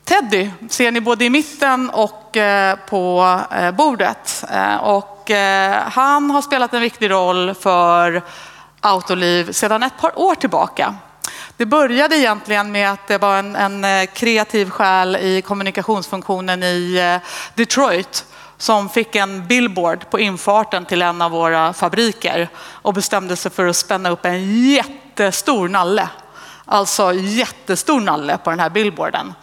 [0.07, 4.43] Teddy ser ni både i mitten och eh, på eh, bordet.
[4.51, 5.31] Eh, och
[5.83, 8.21] han har spelat en viktig roll för
[8.81, 10.95] Autoliv sedan ett par år tillbaka.
[11.57, 17.19] Det började egentligen med att det var en, en kreativ själ i kommunikationsfunktionen i
[17.55, 18.25] Detroit
[18.57, 23.67] som fick en billboard på infarten till en av våra fabriker och bestämde sig för
[23.67, 26.09] att spänna upp en jättestor nalle.
[26.65, 29.33] Alltså jättestor nalle på den här billboarden.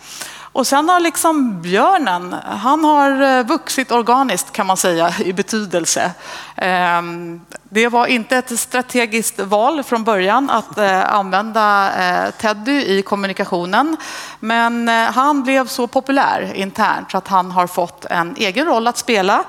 [0.55, 6.11] Och sen har liksom björnen, han har eh, vuxit organiskt kan man säga i betydelse.
[6.57, 13.03] Ehm, det var inte ett strategiskt val från början att eh, använda eh, Teddy i
[13.03, 13.97] kommunikationen.
[14.41, 18.99] Men han blev så populär internt så att han har fått en egen roll att
[18.99, 19.45] spela.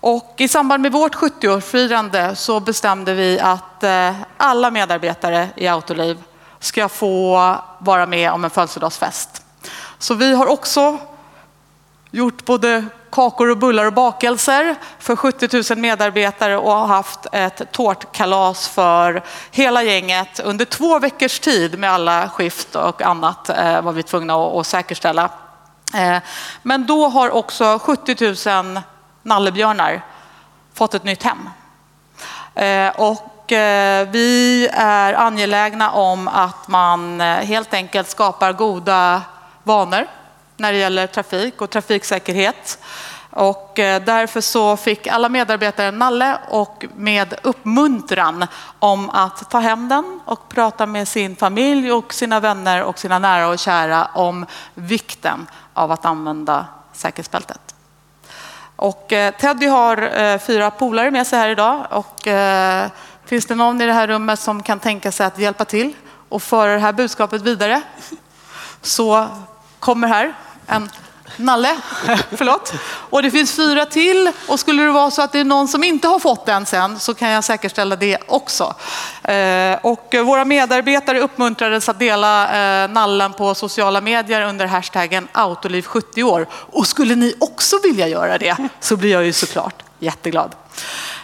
[0.00, 3.84] Och i samband med vårt 70-årsfirande så bestämde vi att
[4.36, 6.22] alla medarbetare i Autoliv
[6.58, 9.42] ska få vara med om en födelsedagsfest.
[10.00, 10.98] Så vi har också
[12.10, 17.72] gjort både kakor och bullar och bakelser för 70 000 medarbetare och har haft ett
[17.72, 23.92] tårtkalas för hela gänget under två veckors tid med alla skift och annat eh, var
[23.92, 25.30] vi tvungna att, säkerställa.
[25.94, 26.18] Eh,
[26.62, 28.80] men då har också 70 000
[29.22, 30.04] nallebjörnar
[30.74, 31.48] fått ett nytt hem.
[32.54, 33.26] Eh, och
[34.10, 39.22] vi är angelägna om att man helt enkelt skapar goda
[39.62, 40.06] vanor
[40.56, 42.78] när det gäller trafik och trafiksäkerhet.
[43.30, 48.46] Och eh, därför så fick alla medarbetare en nalle och med uppmuntran
[48.78, 53.18] om att ta hem den och prata med sin familj och sina vänner och sina
[53.18, 57.74] nära och kära om vikten av att använda säkerhetsbältet.
[58.76, 61.86] Och eh, Teddy har eh, fyra polare med sig här idag.
[61.90, 62.28] Och,
[63.24, 65.92] finns det någon i det här rummet som kan tänka sig att hjälpa till
[66.28, 67.82] och föra det här budskapet vidare?
[68.82, 69.28] Så
[69.80, 70.34] kommer här
[70.66, 70.90] en
[71.36, 71.76] Nalle,
[72.30, 72.72] förlåt.
[72.84, 75.84] Och det finns fyra till och skulle det vara så att det är någon som
[75.84, 78.74] inte har fått den sen så kan jag säkerställa det också.
[79.22, 82.44] Eh, och våra medarbetare uppmuntrades att dela
[82.82, 86.46] eh, nallen på sociala medier under hashtaggen Autoliv 70 år.
[86.52, 90.54] Och skulle ni också vilja göra det så blir jag ju såklart jätteglad.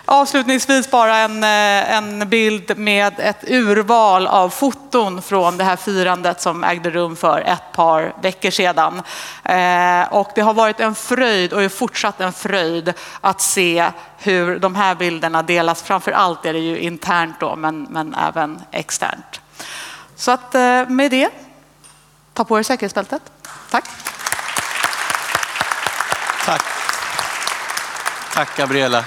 [0.08, 6.40] Avslutningsvis bara en, eh, en bild med ett urval av foton från det här firandet
[6.40, 9.02] som ägde rum för ett par veckor sedan.
[9.44, 14.58] Eh, Och det har varit en fröjd och är fortsatt en fröjd att se hur
[14.58, 15.82] de här bilderna delas.
[15.82, 19.40] Framför allt är det ju internt då, men, men även externt.
[20.16, 21.30] Så att eh, med det,
[22.34, 23.22] ta på er säkerhetsbältet.
[23.70, 23.84] Tack.
[26.44, 26.62] Tack.
[28.34, 29.04] Tack Gabriella.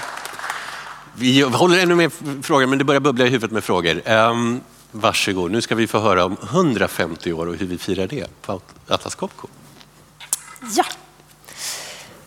[1.20, 4.10] Vi håller ännu mer frågor, men det börjar bubbla i huvudet med frågor.
[4.10, 8.42] Um, varsågod, nu ska vi få höra om 150 år och hur vi firar det
[8.42, 9.48] på Atlas Copco.
[10.76, 10.84] Ja,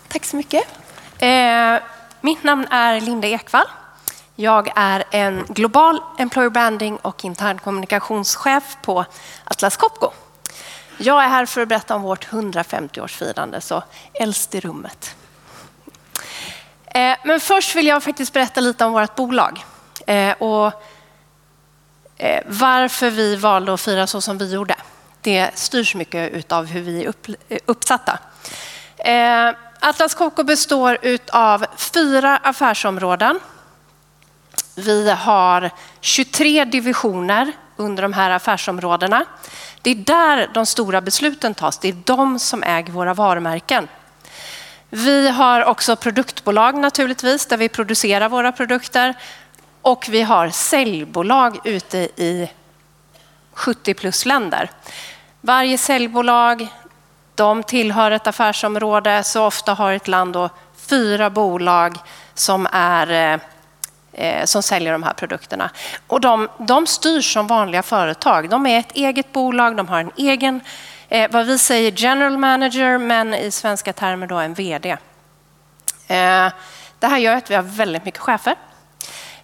[0.08, 0.64] tack så mycket.
[1.18, 1.76] Eh,
[2.22, 3.66] mitt namn är Linda Ekvall.
[4.36, 9.06] Jag är en global employer branding och intern kommunikationschef på
[9.44, 10.12] Atlas Copco.
[10.98, 15.16] Jag är här för att berätta om vårt 150-årsfirande, så äldst i rummet.
[16.94, 19.66] Eh, men först vill jag faktiskt berätta lite om vårt bolag
[20.08, 20.84] eh, och
[22.18, 24.76] eh, varför vi valde att fira så som vi gjorde.
[25.22, 28.20] Det styrs mycket av hur vi är upp, eh, uppsatta.
[28.98, 30.98] Eh, Atlas Copco består
[31.32, 33.40] av fyra affärsområden.
[34.76, 35.70] Vi har
[36.02, 39.26] 23 divisioner under de här affärsområdena.
[39.82, 41.78] Det är där de stora besluten tas.
[41.78, 43.88] Det är de som äger våra varumärken.
[44.96, 49.14] Vi har också produktbolag naturligtvis, där vi producerar våra produkter.
[49.82, 52.50] Och vi har säljbolag ute i
[53.54, 54.70] 70 plus länder.
[55.42, 56.68] Varje säljbolag
[57.36, 61.98] de tillhör ett affärsområde, så ofta har ett land då fyra bolag
[62.34, 63.40] som, är, eh,
[64.14, 65.70] eh, som säljer de här produkterna.
[66.08, 68.50] Och de, de styrs som vanliga företag.
[68.50, 70.62] De är ett eget bolag, de har en egen
[71.14, 74.90] Eh, vad vi säger general manager, men i svenska termer då en VD.
[74.90, 74.98] Eh,
[77.00, 78.56] det här gör att vi har väldigt mycket chefer.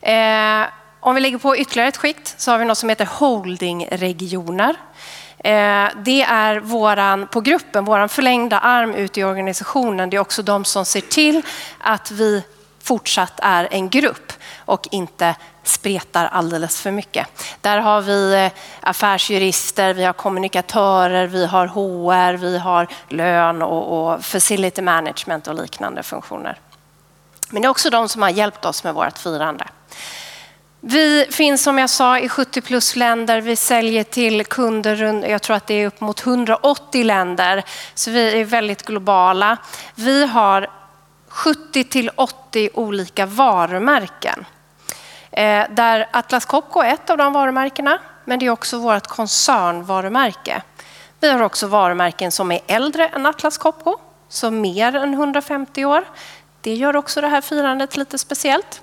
[0.01, 0.67] Eh,
[0.99, 4.75] om vi lägger på ytterligare ett skikt så har vi något som heter holdingregioner.
[5.37, 10.09] Eh, det är våran, på gruppen, vår förlängda arm ut i organisationen.
[10.09, 11.41] Det är också de som ser till
[11.79, 12.43] att vi
[12.83, 14.33] fortsatt är en grupp
[14.65, 17.27] och inte spretar alldeles för mycket.
[17.61, 24.13] Där har vi eh, affärsjurister, vi har kommunikatörer, vi har HR, vi har lön och,
[24.13, 26.59] och facility management och liknande funktioner.
[27.49, 29.65] Men det är också de som har hjälpt oss med vårt firande.
[30.81, 33.41] Vi finns som jag sa i 70 plus länder.
[33.41, 37.63] Vi säljer till kunder, jag tror att det är upp mot 180 länder.
[37.93, 39.57] Så vi är väldigt globala.
[39.95, 40.69] Vi har
[41.39, 44.45] 70 till 80 olika varumärken.
[45.31, 50.61] Eh, där Atlas Copco är ett av de varumärkena, men det är också vårt koncernvarumärke.
[51.19, 53.97] Vi har också varumärken som är äldre än Atlas Copco,
[54.29, 56.03] så mer än 150 år.
[56.61, 58.81] Det gör också det här firandet lite speciellt.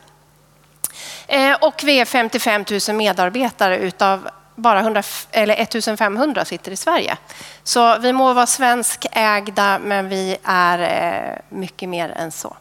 [1.26, 7.16] Eh, och vi är 55 000 medarbetare utav bara 100, eller 1500 sitter i Sverige.
[7.62, 12.56] Så vi må vara svenskägda, men vi är eh, mycket mer än så.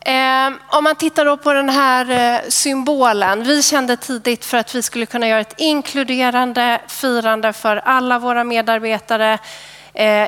[0.00, 3.44] Eh, om man tittar då på den här eh, symbolen.
[3.44, 8.44] Vi kände tidigt för att vi skulle kunna göra ett inkluderande firande för alla våra
[8.44, 9.38] medarbetare.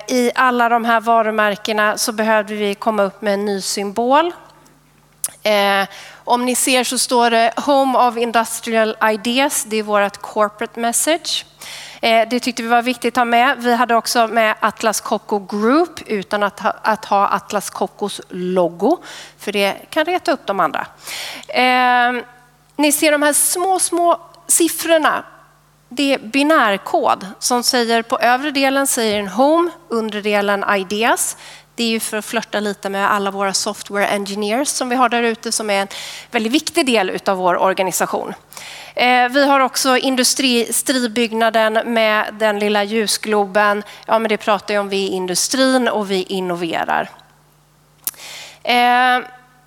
[0.09, 4.33] I alla de här varumärkena så behövde vi komma upp med en ny symbol.
[6.27, 9.65] Om ni ser så står det Home of Industrial Ideas.
[9.65, 11.47] Det är vårt corporate message.
[12.03, 13.57] Eh, det tyckte vi var viktigt att ha med.
[13.59, 18.99] Vi hade också med Atlas Copco Group utan att ha, att ha Atlas Copcos logo,
[19.39, 20.87] för det kan reta upp de andra.
[21.49, 22.13] Eh,
[22.77, 25.25] ni ser de här små, små siffrorna.
[25.89, 31.37] Det är binärkod som säger på övre delen säger en Home, undre delen Ideas.
[31.77, 35.09] Det är ju för att flörta lite med alla våra software engineers som vi har
[35.09, 35.89] där ute som är en
[36.31, 38.35] väldigt viktig del av vår organisation.
[38.95, 43.83] Eh, vi har också industribyggnaden med den lilla ljusgloben.
[44.07, 47.11] Ja, men det pratar ju om vi är industrin och vi innoverar.
[48.63, 49.19] Eh,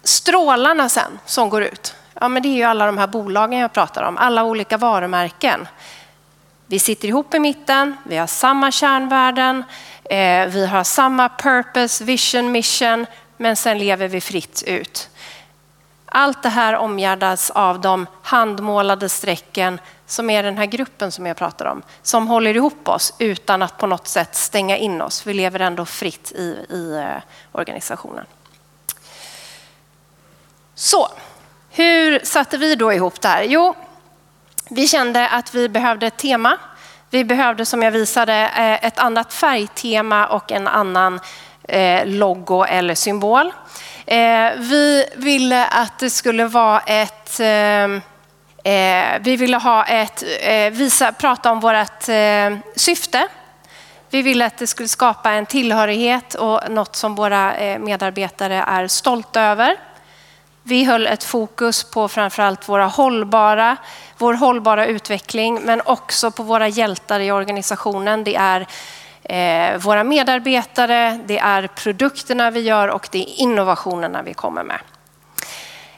[0.03, 1.95] strålarna sen som går ut.
[2.21, 5.67] Ja, men det är ju alla de här bolagen jag pratar om, alla olika varumärken.
[6.67, 9.63] Vi sitter ihop i mitten, vi har samma kärnvärden,
[10.09, 13.05] eh, vi har samma purpose, vision, mission,
[13.37, 15.09] men sen lever vi fritt ut.
[16.05, 21.37] Allt det här omgärdas av de handmålade strecken som är den här gruppen som jag
[21.37, 25.27] pratar om, som håller ihop oss utan att på något sätt stänga in oss.
[25.27, 28.25] Vi lever ändå fritt i, i eh, organisationen.
[30.75, 31.09] Så,
[31.69, 33.43] hur satte vi då ihop det här?
[33.43, 33.75] Jo,
[34.69, 36.57] vi kände att vi behövde ett tema.
[37.11, 41.19] Vi behövde, som jag visade, eh, ett annat färgtema och en annan
[41.63, 43.53] eh, logo eller symbol.
[44.05, 47.39] Eh, vi ville att det skulle vara ett
[49.19, 50.23] vi ville ha ett,
[50.71, 52.03] visa, prata om vårt
[52.75, 53.27] syfte.
[54.09, 59.41] Vi ville att det skulle skapa en tillhörighet och något som våra medarbetare är stolta
[59.41, 59.75] över.
[60.69, 63.77] Vi höll ett fokus på framförallt våra hållbara,
[64.17, 68.23] vår hållbara utveckling, men också på våra hjältar i organisationen.
[68.23, 68.67] Det är
[69.23, 74.79] eh, våra medarbetare, det är produkterna vi gör och det är innovationerna vi kommer med.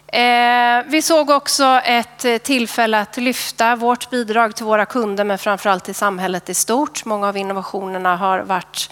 [0.08, 5.38] Eh, vi såg också ett eh, tillfälle att lyfta vårt bidrag till våra kunder men
[5.38, 7.06] framförallt till samhället i stort.
[7.06, 8.92] Många av innovationerna har varit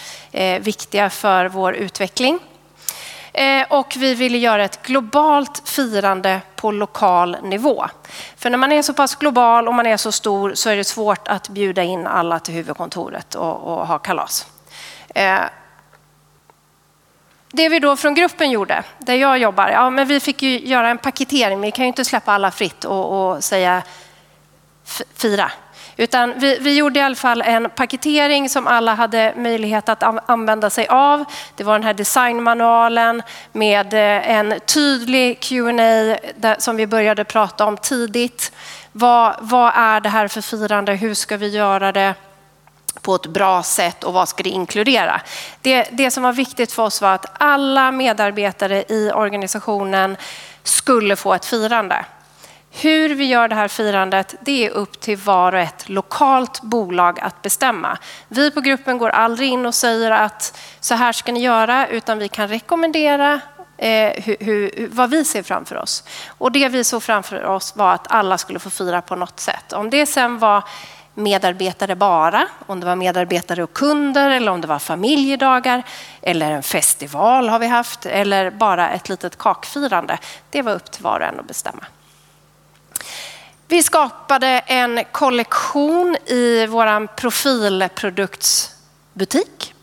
[0.61, 2.39] viktiga för vår utveckling.
[3.33, 7.85] Eh, och vi ville göra ett globalt firande på lokal nivå.
[8.37, 10.83] För när man är så pass global och man är så stor så är det
[10.83, 14.47] svårt att bjuda in alla till huvudkontoret och, och ha kalas.
[15.15, 15.39] Eh,
[17.51, 20.89] det vi då från gruppen gjorde, där jag jobbar, ja men vi fick ju göra
[20.89, 21.61] en paketering.
[21.61, 23.83] Vi kan ju inte släppa alla fritt och, och säga
[25.15, 25.51] fira.
[25.99, 30.69] Utan vi, vi, gjorde i alla fall en paketering som alla hade möjlighet att använda
[30.69, 31.25] sig av.
[31.55, 33.21] Det var den här designmanualen
[33.51, 38.51] med eh, en tydlig Q&A som vi började prata om tidigt.
[38.91, 40.93] Vad, vad är det här för firande?
[40.93, 42.13] Hur ska vi göra det?
[43.01, 45.21] på ett bra sätt och vad ska det inkludera?
[45.61, 50.17] Det, det som var viktigt för oss var att alla medarbetare i organisationen
[50.63, 52.05] skulle få ett firande.
[52.71, 57.19] Hur vi gör det här firandet, det är upp till var och ett lokalt bolag
[57.19, 57.97] att bestämma.
[58.27, 62.17] Vi på gruppen går aldrig in och säger att så här ska ni göra, utan
[62.17, 63.39] vi kan rekommendera
[63.77, 66.03] eh, hur, hur, vad vi ser framför oss.
[66.27, 69.73] Och det vi såg framför oss var att alla skulle få fira på något sätt.
[69.73, 70.63] Om det sen var
[71.13, 75.83] medarbetare bara, om det var medarbetare och kunder eller om det var familjedagar
[76.21, 80.17] eller en festival har vi haft eller bara ett litet kakfirande.
[80.49, 81.85] Det var upp till var och en att bestämma.
[83.71, 89.73] Vi skapade en kollektion i vår profilproduktsbutik.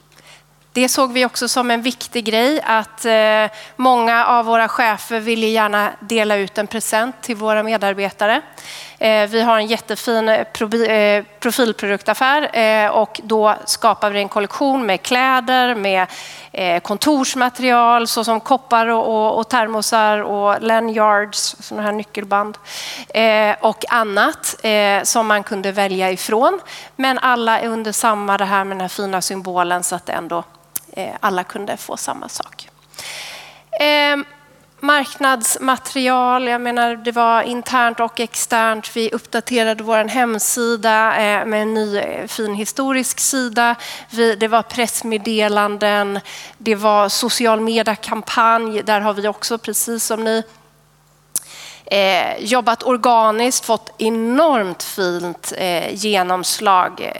[0.73, 5.47] Det såg vi också som en viktig grej att eh, många av våra chefer ville
[5.47, 8.43] gärna dela ut en present till våra medarbetare.
[8.99, 10.47] Eh, vi har en jättefin eh,
[10.91, 16.07] eh, profilproduktaffär och då skapar vi en kollektion med kläder, med
[16.83, 22.59] kontorsmaterial såsom koppar och, och termosar och lanyards, sådana här nyckelband
[23.61, 24.57] och annat
[25.03, 26.61] som man kunde välja ifrån.
[26.97, 30.45] Men alla är under samma det här med den här fina symbolen så att ändå
[31.21, 32.69] alla kunde få samma sak
[33.81, 34.25] ehm,
[34.87, 38.97] marknadsmaterial, jag menar det var internt och externt.
[38.97, 43.75] Vi uppdaterade vår hemsida eh, med en ny eh, fin historisk sida.
[44.11, 46.21] det var pressmeddelanden,
[46.59, 48.83] det var social media-kampanj.
[48.83, 50.43] Där har vi också, precis som ni,
[51.85, 57.13] eh, jobbat organiskt, fått enormt fint eh, genomslag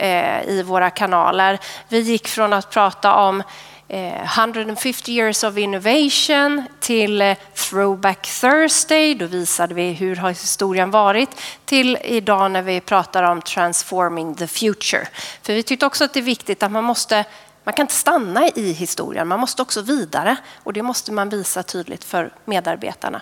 [0.47, 1.59] i våra kanaler.
[1.87, 3.43] Vi gick från att prata om
[3.89, 9.15] Eh, 150 years of innovation till eh, Throwback Thursday.
[9.15, 11.29] Då visade vi hur har historien varit
[11.65, 15.07] till idag när vi pratar om transforming the future.
[15.41, 17.25] För vi tyckte också att det är viktigt att man måste
[17.63, 21.63] man kan inte stanna i historien, man måste också vidare och det måste man visa
[21.63, 23.21] tydligt för medarbetarna.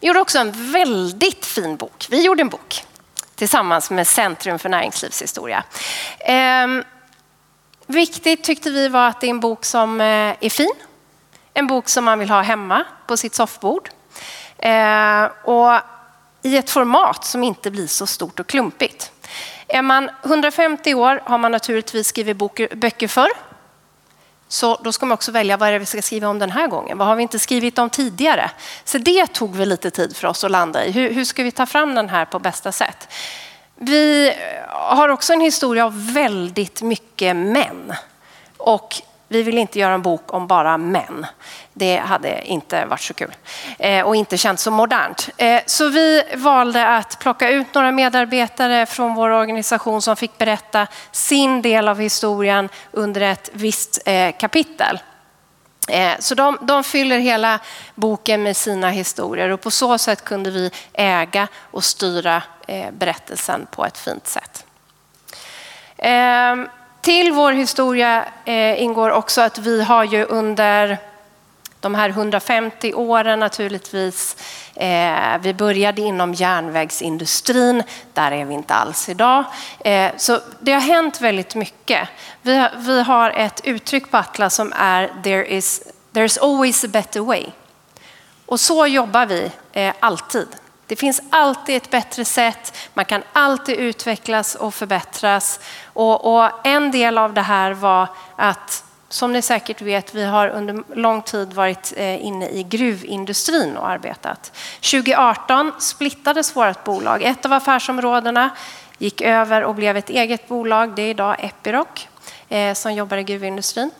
[0.00, 2.06] Vi gjorde också en väldigt fin bok.
[2.10, 2.84] Vi gjorde en bok
[3.34, 5.64] tillsammans med Centrum för näringslivshistoria.
[6.18, 6.84] Ehm,
[7.86, 10.06] Viktigt tyckte vi var att det är en bok som eh,
[10.40, 10.72] är fin.
[11.54, 13.90] En bok som man vill ha hemma på sitt soffbord.
[14.58, 15.80] Eh, och
[16.42, 19.12] i ett format som inte blir så stort och klumpigt.
[19.68, 22.36] Är man 150 år har man naturligtvis skrivit
[22.74, 23.28] böcker för.
[24.48, 26.68] Så då ska man också välja vad är det vi ska skriva om den här
[26.68, 26.98] gången.
[26.98, 28.50] Vad har vi inte skrivit om tidigare?
[28.84, 30.90] Så det tog vi lite tid för oss att landa i.
[30.90, 33.08] Hur, hur ska vi ta fram den här på bästa sätt?
[33.76, 34.32] Vi
[34.68, 37.92] har också en historia av väldigt mycket män.
[38.56, 41.26] Och vi vill inte göra en bok om bara män.
[41.72, 43.34] Det hade inte varit så kul
[43.78, 45.28] eh, och inte känts så modernt.
[45.36, 50.86] Eh, så vi valde att plocka ut några medarbetare från vår organisation som fick berätta
[51.10, 54.98] sin del av historien under ett visst eh, kapitel.
[55.88, 57.58] Eh, så de, de fyller hela
[57.94, 63.66] boken med sina historier och på så sätt kunde vi äga och styra eh, berättelsen
[63.70, 64.66] på ett fint sätt.
[65.96, 66.56] Eh,
[67.00, 68.24] till vår historia
[68.76, 70.98] ingår också att vi har ju under
[71.86, 74.36] de här 150 åren naturligtvis.
[74.74, 77.82] Eh, vi började inom järnvägsindustrin,
[78.12, 79.44] där är vi inte alls idag.
[79.78, 82.08] Eh, så det har hänt väldigt mycket.
[82.42, 85.82] Vi har, vi har ett uttryck på Atlas som är there is,
[86.12, 87.44] there's always a better way.
[88.46, 90.48] Och så jobbar vi eh, alltid.
[90.86, 95.60] Det finns alltid ett bättre sätt, man kan alltid utvecklas och förbättras.
[95.92, 100.48] Och, och en del av det här var att, som ni säkert vet, vi har
[100.48, 104.52] under lång tid varit eh, inne i gruvindustrin och arbetat.
[104.80, 107.22] 2018 splittades vårt bolag.
[107.22, 108.50] Ett av affärsområdena
[108.98, 110.94] gick över och blev ett eget bolag.
[110.94, 112.08] Det är idag Epiroc
[112.48, 113.90] eh, som jobbar i gruvindustrin.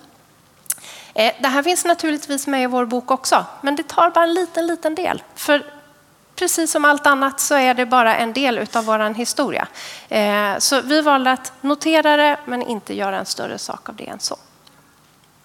[1.15, 4.35] Eh, det här finns naturligtvis med i vår bok också, men det tar bara en
[4.35, 5.23] liten, liten del.
[5.35, 5.63] För
[6.35, 9.69] precis som allt annat så är det bara en del av vår historia.
[10.59, 14.21] Så vi valde att notera det, men inte göra en större sak av det än
[14.21, 14.37] så.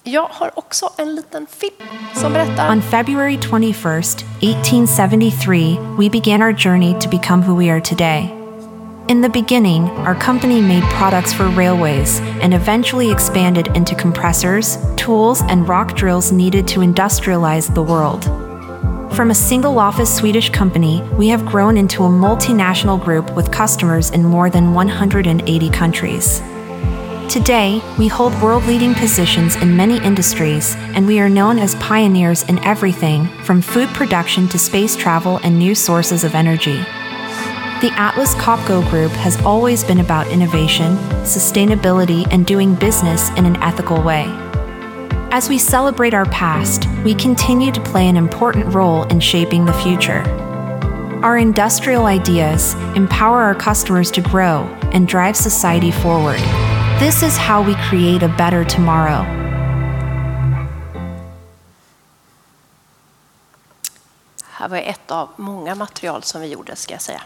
[0.03, 2.71] Jag har också en liten film som berättar.
[2.71, 8.29] On February 21st, 1873, we began our journey to become who we are today.
[9.07, 15.41] In the beginning, our company made products for railways and eventually expanded into compressors, tools,
[15.49, 18.23] and rock drills needed to industrialize the world.
[19.15, 24.09] From a single office Swedish company, we have grown into a multinational group with customers
[24.09, 26.41] in more than 180 countries.
[27.31, 32.43] Today, we hold world leading positions in many industries, and we are known as pioneers
[32.43, 36.75] in everything from food production to space travel and new sources of energy.
[37.79, 43.55] The Atlas Copco Group has always been about innovation, sustainability, and doing business in an
[43.63, 44.25] ethical way.
[45.31, 49.79] As we celebrate our past, we continue to play an important role in shaping the
[49.81, 50.19] future.
[51.23, 56.41] Our industrial ideas empower our customers to grow and drive society forward.
[57.01, 59.25] This is how we create a better tomorrow.
[64.51, 67.21] här var ett av många material som vi gjorde, ska jag säga.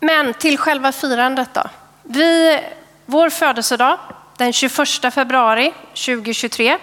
[0.00, 1.62] Men till själva firandet då.
[2.02, 2.60] Vi,
[3.06, 3.98] vår födelsedag,
[4.36, 6.78] den 21 februari 2023,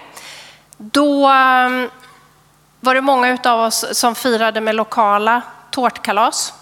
[0.78, 1.89] då um,
[2.80, 5.41] var det många av oss som firade med lokala
[5.72, 6.54] tårtkalas.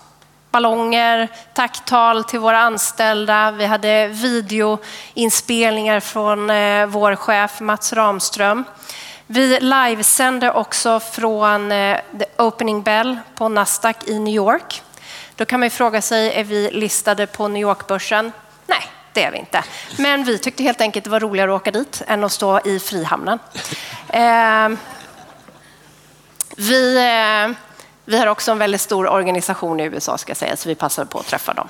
[0.52, 3.52] Ballonger, tacktal till våra anställda.
[3.52, 8.64] Vi hade videoinspelningar från eh, vår chef Mats Ramström.
[9.28, 14.82] Vi livesände också från eh, The Opening Bell på Nasdaq i New York.
[15.36, 18.32] Då kan man ju fråga sig, är vi listade på New York-börsen?
[18.68, 18.82] Nej,
[19.14, 19.64] det är vi inte.
[19.98, 22.80] Men vi tyckte helt enkelt det var roligare att åka dit än att stå i
[22.80, 23.40] Frihamnen.
[24.10, 24.70] Eh,
[26.58, 27.69] vi, eh,
[28.10, 31.08] vi har också en väldigt stor organisation i USA, ska jag säga, så vi passade
[31.08, 31.68] på att träffa dem.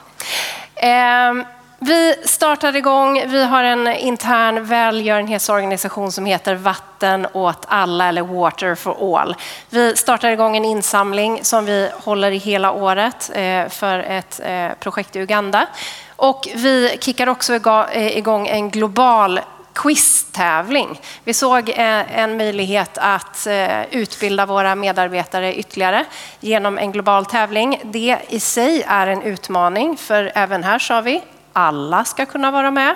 [0.76, 1.46] Ehm,
[1.80, 8.76] vi startade igång, vi har en intern välgörenhetsorganisation som heter Vatten åt alla eller Water
[8.76, 9.36] for all.
[9.70, 14.68] Vi startar igång en insamling som vi håller i hela året eh, för ett eh,
[14.80, 15.68] projekt i Uganda.
[16.16, 19.40] Och vi kickar också eh, igång en global
[19.80, 21.02] quiztävling.
[21.24, 26.06] Vi såg eh, en möjlighet att eh, utbilda våra medarbetare ytterligare
[26.40, 27.82] genom en global tävling.
[27.84, 31.22] Det i sig är en utmaning, för även här sa vi
[31.54, 32.96] alla ska kunna vara med.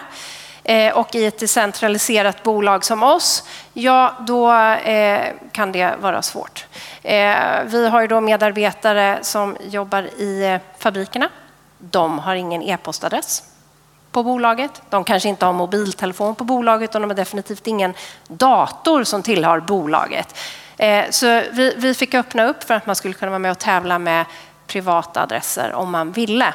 [0.64, 4.48] Eh, och i ett decentraliserat bolag som oss, ja då
[5.52, 6.66] kan det vara svårt.
[7.66, 11.30] Vi har ju då medarbetare som jobbar i fabrikerna.
[11.80, 13.53] De har ingen e-postadress
[14.14, 14.82] på bolaget.
[14.90, 17.94] De kanske inte har mobiltelefon på bolaget och de har definitivt ingen
[18.28, 20.38] dator som tillhör bolaget.
[20.78, 23.60] Eh, så vi, vi fick öppna upp för att man skulle kunna vara med och
[23.60, 24.26] tävla med
[24.68, 26.54] privata adresser om man ville.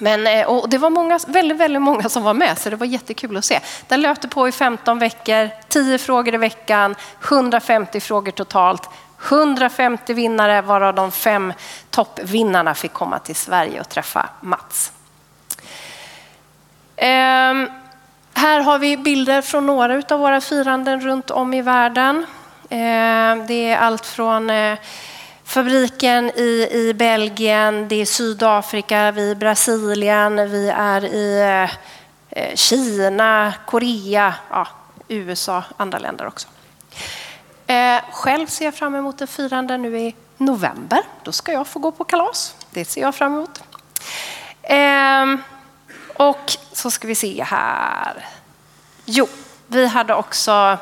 [0.00, 2.86] Men, eh, och det var många, väldigt, väldigt många som var med, så det var
[2.86, 3.60] jättekul att se.
[3.88, 6.94] Den löpte på i 15 veckor, 10 frågor i veckan,
[7.28, 8.88] 150 frågor totalt.
[9.28, 11.52] 150 vinnare, varav de fem
[11.90, 14.92] toppvinnarna fick komma till Sverige och träffa Mats.
[16.98, 17.70] Ehm,
[18.34, 22.26] här har vi bilder från några av våra firanden runt om i världen.
[22.70, 24.78] Ehm, det är allt från eh,
[25.44, 31.70] fabriken i, i Belgien, det är Sydafrika, vi är i Brasilien, vi är i eh,
[32.30, 34.68] eh, Kina, Korea, ja,
[35.08, 36.48] USA, andra länder också.
[37.66, 41.00] Ehm, själv ser jag fram emot ett firande nu i november.
[41.22, 42.54] Då ska jag få gå på kalas.
[42.70, 43.62] Det ser jag fram emot.
[44.62, 45.42] Ehm,
[46.18, 48.26] och så ska vi se här.
[49.04, 49.28] Jo,
[49.66, 50.78] vi hade också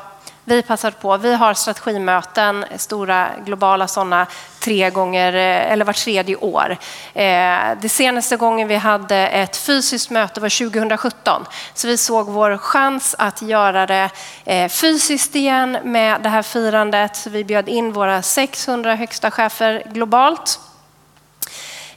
[0.49, 1.17] Vi passade på.
[1.17, 4.27] Vi har strategimöten, stora globala sådana,
[4.59, 6.77] tre gånger eh, eller vart tredje år.
[7.13, 11.45] Eh, det senaste gången vi hade ett fysiskt möte var 2017.
[11.73, 14.09] Så vi såg vår chans att göra det
[14.45, 17.15] eh, fysiskt igen med det här firandet.
[17.15, 20.59] Så vi bjöd in våra 600 högsta chefer globalt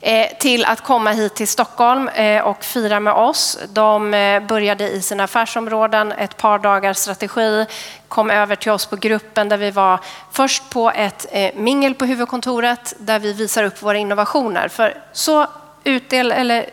[0.02, 3.58] Eh, till att komma hit till Stockholm eh, och fira med oss.
[3.72, 7.66] De eh, började i sina affärsområden, ett par dagars strategi,
[8.08, 10.00] kom över till oss på gruppen där vi var
[10.32, 14.68] först på ett mingel på huvudkontoret där vi visar upp våra innovationer.
[14.68, 15.46] För så
[15.84, 16.70] utdel, eller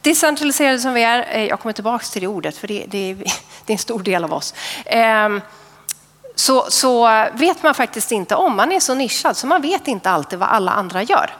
[0.00, 3.14] decentraliserade som vi är, jag kommer tillbaka till det ordet för det, det,
[3.66, 4.54] det är en stor del av oss
[4.86, 5.40] ehm,
[6.34, 8.56] så, så, vet man faktiskt inte om.
[8.56, 11.30] Man är så nischad så man vet inte alltid vad alla andra gör.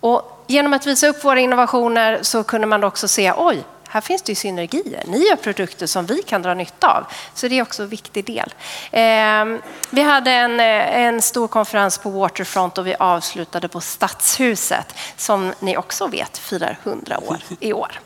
[0.00, 4.22] Och genom att visa upp våra innovationer så kunde man också se, oj, här finns
[4.22, 5.02] det synergier.
[5.06, 7.04] Ni gör produkter som vi kan dra nytta av.
[7.34, 8.54] Så det är också en viktig del.
[8.90, 15.52] Eh, vi hade en, en stor konferens på Waterfront och vi avslutade på Stadshuset som
[15.60, 18.00] ni också vet firar 100 år i år.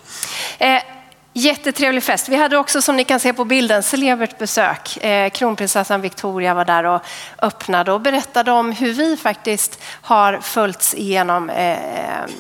[0.59, 0.83] Eh,
[1.33, 2.29] Jättetrevlig fest.
[2.29, 4.97] Vi hade också, som ni kan se på bilden, celebert besök.
[4.97, 7.03] Eh, kronprinsessan Victoria var där och
[7.43, 11.79] öppnade och berättade om hur vi faktiskt har följts igenom eh,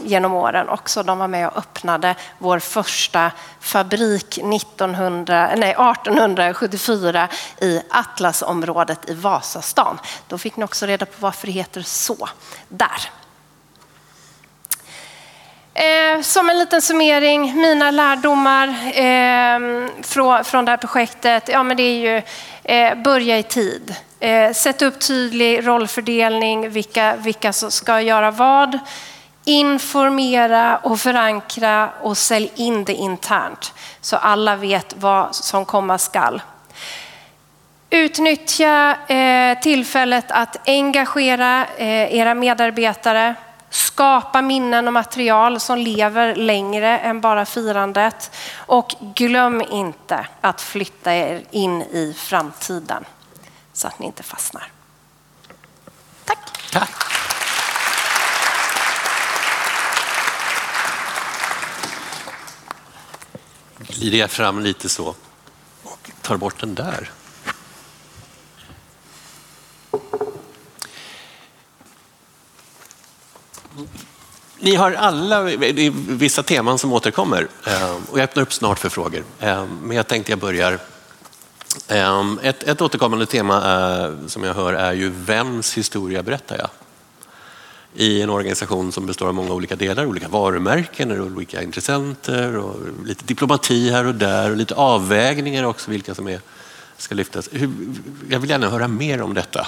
[0.04, 1.02] genom åren också.
[1.02, 3.30] De var med och öppnade vår första
[3.60, 7.28] fabrik 1900, nej, 1874
[7.60, 10.00] i Atlasområdet i Vasastan.
[10.28, 12.28] Då fick ni också reda på varför det heter så
[12.68, 13.19] där.
[15.80, 21.76] Eh, som en liten summering, mina lärdomar eh, från, från det här projektet, ja men
[21.76, 22.22] det är ju
[22.64, 23.94] eh, börja i tid.
[24.20, 28.78] Eh, sätt upp tydlig rollfördelning, vilka, vilka som ska göra vad.
[29.44, 36.42] Informera och förankra och sälj in det internt så alla vet vad som komma skall.
[37.90, 43.34] Utnyttja eh, tillfället att engagera eh, era medarbetare
[43.70, 48.30] Skapa minnen och material som lever längre än bara firandet.
[48.54, 53.04] Och glöm inte att flytta er in i framtiden
[53.72, 54.68] så att ni inte fastnar.
[56.24, 56.70] Tack.
[56.72, 56.90] Tack.
[63.78, 65.14] Glider jag fram lite så
[65.82, 67.10] och tar bort den där.
[74.62, 75.42] Ni har alla
[76.08, 79.24] vissa teman som återkommer ehm, och jag öppnar upp snart för frågor.
[79.40, 80.78] Ehm, men jag tänkte jag börjar.
[81.88, 86.68] Ehm, ett, ett återkommande tema är, som jag hör är ju vems historia berättar jag?
[87.94, 92.76] I en organisation som består av många olika delar, olika varumärken, och olika intressenter och
[93.04, 96.40] lite diplomati här och där och lite avvägningar också vilka som är,
[96.96, 97.48] ska lyftas.
[98.28, 99.66] jag vill gärna höra mer om detta.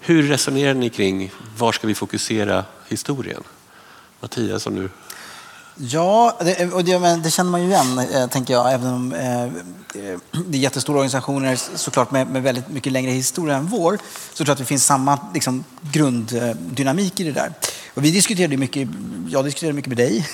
[0.00, 3.42] Hur resonerar ni kring var ska vi fokusera historien?
[4.20, 4.90] Mattias, om nu?
[5.80, 8.72] Ja, det, och det, det, känner man ju igen, eh, tänker jag.
[8.72, 13.56] Även om eh, eh, det är jättestora organisationer såklart med, med, väldigt mycket längre historia
[13.56, 13.98] än vår,
[14.30, 17.52] så tror jag att det finns samma liksom, grunddynamik i det där.
[17.94, 18.88] Och vi diskuterade mycket,
[19.28, 20.26] jag diskuterade mycket med dig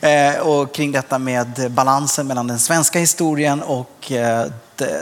[0.34, 4.46] eh, och kring detta med balansen mellan den svenska historien och eh,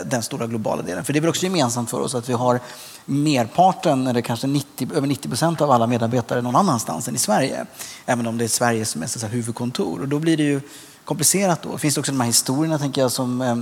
[0.05, 1.05] den stora globala delen.
[1.05, 2.61] För det är väl också gemensamt för oss att vi har
[3.07, 7.67] merparten, eller kanske 90, över 90 procent av alla medarbetare någon annanstans än i Sverige.
[8.07, 10.01] Även om det är Sverige som är så huvudkontor.
[10.01, 10.61] Och då blir det ju
[11.05, 11.63] komplicerat.
[11.63, 13.57] Då finns det också de här historierna, tänker jag, som eh,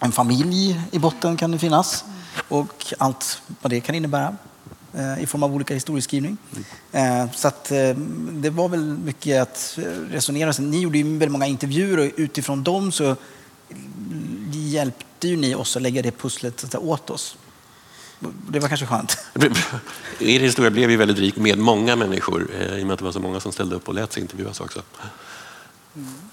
[0.00, 2.04] en familj i botten kan det finnas.
[2.48, 4.36] Och allt vad det kan innebära
[4.94, 6.36] eh, i form av olika historieskrivning.
[6.92, 7.28] Mm.
[7.34, 7.64] Så att
[8.32, 9.78] det var väl mycket att
[10.10, 10.52] resonera.
[10.58, 13.16] Ni gjorde ju väldigt många intervjuer och utifrån dem så
[14.52, 17.36] hjälpte ju ni oss att lägga det pusslet åt oss.
[18.48, 19.18] Det var kanske skönt.
[20.18, 23.04] Er historia blev ju väldigt rik med många människor eh, i och med att det
[23.04, 24.82] var så många som ställde upp och lät sig intervjuas också.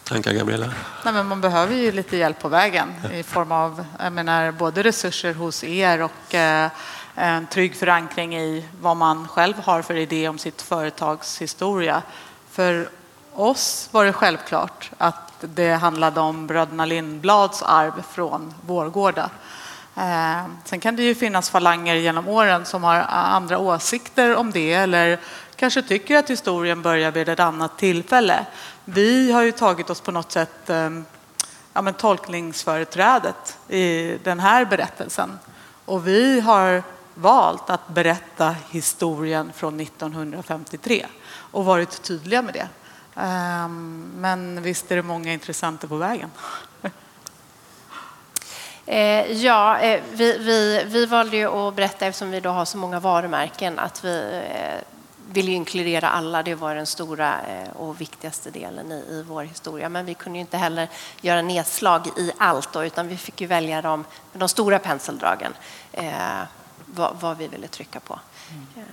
[0.03, 0.65] Tankar Gabriella?
[1.05, 4.83] Nej, men man behöver ju lite hjälp på vägen i form av jag menar, både
[4.83, 6.69] resurser hos er och eh,
[7.15, 12.01] en trygg förankring i vad man själv har för idé om sitt företags historia.
[12.51, 12.89] För
[13.33, 19.29] oss var det självklart att det handlade om bröderna Lindblads arv från Vårgårda.
[19.95, 24.51] Eh, sen kan det ju finnas falanger genom åren som har eh, andra åsikter om
[24.51, 25.19] det eller
[25.55, 28.45] kanske tycker att historien börjar vid ett annat tillfälle.
[28.85, 31.05] Vi har ju tagit oss på något sätt ehm,
[31.73, 35.39] ja, men tolkningsföreträdet i den här berättelsen.
[35.85, 36.83] Och vi har
[37.13, 41.05] valt att berätta historien från 1953
[41.51, 42.67] och varit tydliga med det.
[43.15, 46.29] Ehm, men visst är det många intressenter på vägen.
[48.91, 52.77] Eh, ja, eh, vi, vi, vi valde ju att berätta, eftersom vi då har så
[52.77, 54.81] många varumärken, att vi eh,
[55.33, 56.43] vill inkludera alla.
[56.43, 57.35] Det var den stora
[57.73, 59.89] och viktigaste delen i, i vår historia.
[59.89, 60.87] Men vi kunde inte heller
[61.21, 65.53] göra nedslag i allt, då, utan vi fick ju välja de, de stora penseldragen,
[65.91, 66.41] eh,
[66.85, 68.19] vad, vad vi ville trycka på.
[68.77, 68.83] Eh,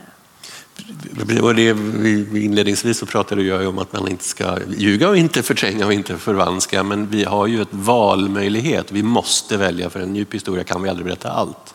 [1.43, 5.43] Och det, vi, inledningsvis så pratade jag om att man inte ska ljuga och inte
[5.43, 6.83] förtränga och inte förvanska.
[6.83, 8.93] Men vi har ju ett valmöjlighet.
[8.93, 11.75] Vi måste välja för en djup historia kan vi aldrig berätta allt.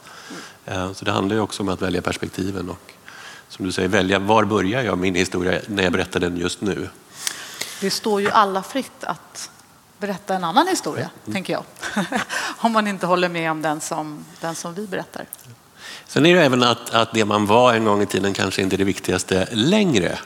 [0.65, 2.93] Eh, Så det handlar ju också om att välja perspektiven och
[3.49, 6.89] som du säger välja var börjar jag min historia när jag berättar den just nu.
[7.81, 9.49] Det står ju alla fritt att
[9.97, 11.63] berätta en annan historia, tänker jag.
[12.57, 15.25] om man inte håller med om den som, den som vi berättar.
[16.13, 18.75] Sen är det även att, att det man var en gång i tiden kanske inte
[18.75, 20.19] är det viktigaste längre.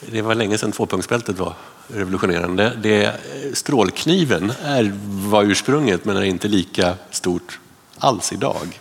[0.00, 1.54] Det var länge sedan tvåpunktsbältet var
[1.88, 2.72] revolutionerande.
[2.82, 3.20] Det,
[3.54, 4.92] strålkniven är,
[5.28, 7.58] var ursprunget men är inte lika stort
[7.98, 8.80] alls idag.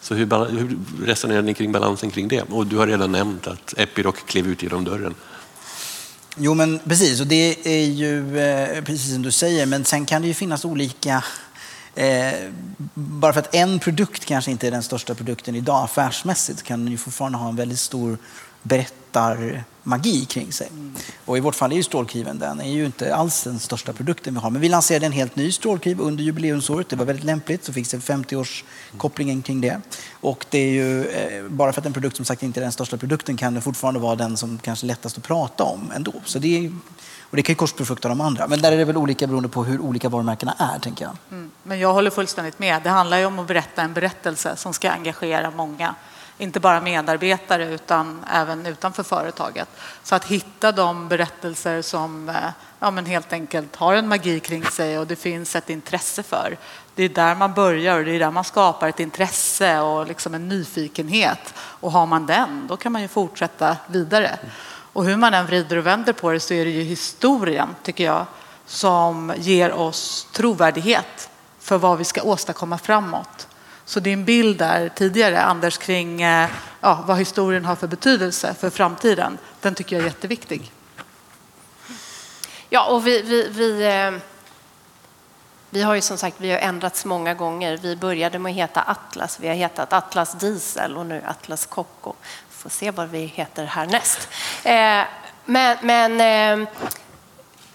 [0.00, 2.42] Så hur, hur resonerar ni kring balansen kring det?
[2.42, 5.14] Och du har redan nämnt att Epiroc klev ut genom dörren.
[6.36, 7.20] Jo, men precis.
[7.20, 9.66] Och det är ju eh, precis som du säger.
[9.66, 11.24] Men sen kan det ju finnas olika...
[11.96, 12.50] Eh,
[12.94, 16.92] bara för att en produkt kanske inte är den största produkten idag affärsmässigt kan den
[16.92, 18.18] ju fortfarande ha en väldigt stor
[19.86, 20.68] berättarmagi kring sig.
[21.24, 24.34] Och i vårt fall är ju strålkniven den är ju inte alls den största produkten
[24.34, 24.50] vi har.
[24.50, 26.88] Men vi lanserade en helt ny strålkniv under jubileumsåret.
[26.88, 27.64] Det var väldigt lämpligt.
[27.64, 29.80] Så fick det 50-årskopplingen kring det.
[30.20, 32.72] Och det är ju, eh, bara för att en produkt som sagt inte är den
[32.72, 36.12] största produkten kan det fortfarande vara den som kanske är lättast att prata om ändå.
[36.24, 36.72] Så det är,
[37.20, 38.46] och det kan ju korsbefrukta de andra.
[38.48, 41.16] Men där är det väl olika beroende på hur olika varumärkena är, tänker jag.
[41.30, 41.50] Mm.
[41.62, 42.82] Men jag håller fullständigt med.
[42.82, 45.94] Det handlar ju om att berätta en berättelse som ska engagera många.
[46.38, 49.68] Inte bara medarbetare utan även utanför företaget.
[50.02, 52.34] Så att hitta de berättelser som eh,
[52.78, 56.56] ja, men helt enkelt har en magi kring sig och det finns ett intresse för.
[56.94, 60.34] Det är där man börjar och det är där man skapar ett intresse och liksom
[60.34, 61.54] en nyfikenhet.
[61.56, 64.38] Och har man den, då kan man ju fortsätta vidare.
[64.92, 68.04] Och hur man än vrider och vänder på det så är det ju historien, tycker
[68.04, 68.26] jag,
[68.66, 71.30] som ger oss trovärdighet
[71.60, 73.48] för vad vi ska åstadkomma framåt.
[73.88, 76.48] Så din bild där tidigare, Anders, kring eh,
[76.80, 80.72] ja, vad historien har för betydelse för framtiden, den tycker jag är jätteviktig.
[82.68, 84.22] Ja, och vi, vi, vi, eh,
[85.70, 87.76] vi har ju som sagt vi har ändrats många gånger.
[87.76, 92.14] Vi började med att heta Atlas, vi har hetat Atlas Diesel och nu Atlas Copco.
[92.50, 94.28] Får se vad vi heter härnäst.
[94.64, 95.02] Eh,
[95.44, 96.66] men, men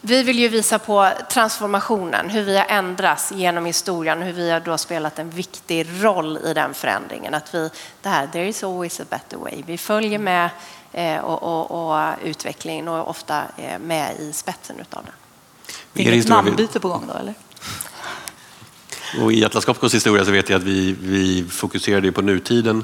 [0.01, 4.59] vi vill ju visa på transformationen, hur vi har ändrats genom historien, hur vi har
[4.59, 7.33] då spelat en viktig roll i den förändringen.
[7.33, 7.69] Att vi,
[8.01, 9.63] det här, there is always a better way.
[9.65, 10.49] Vi följer med
[10.93, 15.13] eh, och, och, och utvecklingen och är ofta eh, med i spetsen utav den.
[15.93, 17.33] Det är historia- namnbyte på gång då, eller?
[19.21, 22.83] Och I Atlas Copcos historia så vet jag att vi, vi fokuserade på nutiden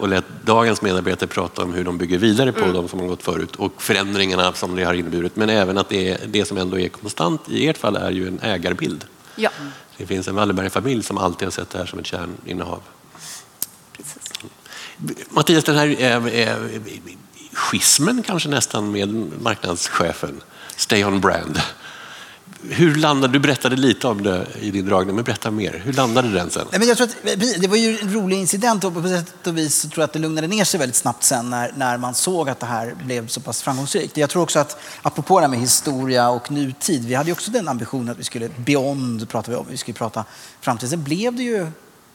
[0.00, 3.22] och lät dagens medarbetare prata om hur de bygger vidare på de som har gått
[3.22, 5.36] förut och förändringarna som det har inneburit.
[5.36, 8.28] Men även att det, är- det som ändå är konstant i ert fall är ju
[8.28, 9.04] en ägarbild.
[9.36, 9.50] Ja,
[9.96, 12.80] Det finns en Wallenberg-familj som alltid har sett det här som ett kärninnehav.
[13.96, 14.22] precis.
[15.30, 16.56] Mattias, den här eh, eh,
[17.52, 19.08] schismen kanske nästan med
[19.42, 20.40] marknadschefen,
[20.76, 21.60] Stay on brand.
[22.68, 25.82] Hur landade, du berättade lite om det i din dragning, men berätta mer.
[25.84, 26.66] Hur landade den sen?
[26.70, 29.58] Nej, men jag tror att, det var ju en rolig incident och på sätt och
[29.58, 32.48] vis tror jag att det lugnade ner sig väldigt snabbt sen när, när man såg
[32.48, 34.16] att det här blev så pass framgångsrikt.
[34.16, 37.50] Jag tror också att, apropå det här med historia och nutid, vi hade ju också
[37.50, 40.24] den ambitionen att vi skulle, beyond pratar vi om, vi skulle prata
[40.60, 40.90] framtid.
[40.90, 41.66] Sen blev det ju,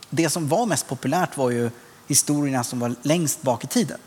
[0.10, 1.70] det som var mest populärt var ju
[2.08, 3.98] historierna som var längst bak i tiden.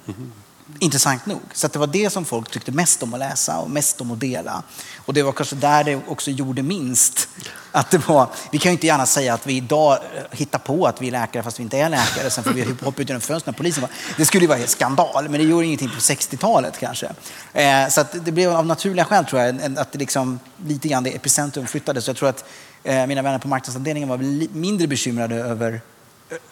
[0.79, 1.41] Intressant nog.
[1.53, 4.11] Så att det var det som folk tyckte mest om att läsa och mest om
[4.11, 4.63] att dela.
[4.97, 7.29] Och det var kanske där det också gjorde minst.
[7.73, 10.87] Att det var, vi kan ju inte gärna säga att vi idag eh, hittar på
[10.87, 12.31] att vi är läkare fast vi inte är läkare.
[12.31, 13.91] Sen får vi hoppa ut genom fönstret när polisen var.
[14.17, 17.13] Det skulle ju vara helt skandal, men det gjorde ingenting på 60-talet kanske.
[17.53, 21.05] Eh, så att det blev av naturliga skäl tror jag, att det liksom lite grann
[21.05, 22.05] det epicentrum flyttades.
[22.05, 22.45] Så jag tror att
[22.85, 24.19] eh, mina vänner på marknadsavdelningen var
[24.55, 25.81] mindre bekymrade över,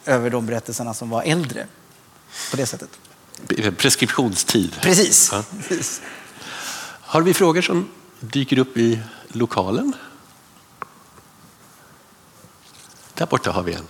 [0.05, 1.65] över de berättelserna som var äldre.
[2.51, 2.89] På det sättet.
[3.77, 4.75] Preskriptionstid.
[4.81, 5.29] Precis.
[5.31, 5.43] Ja.
[5.67, 6.01] Precis.
[7.01, 9.93] Har vi frågor som dyker upp i lokalen?
[13.13, 13.87] Där borta har vi en.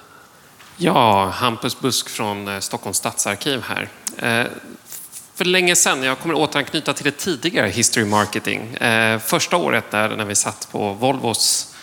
[0.77, 3.89] Ja, Hampus Busk från eh, Stockholms stadsarkiv här.
[4.17, 4.47] Eh,
[5.35, 8.73] För länge sedan, jag kommer återanknyta till det tidigare History Marketing.
[8.73, 11.75] Eh, Första året där, när vi satt på Volvos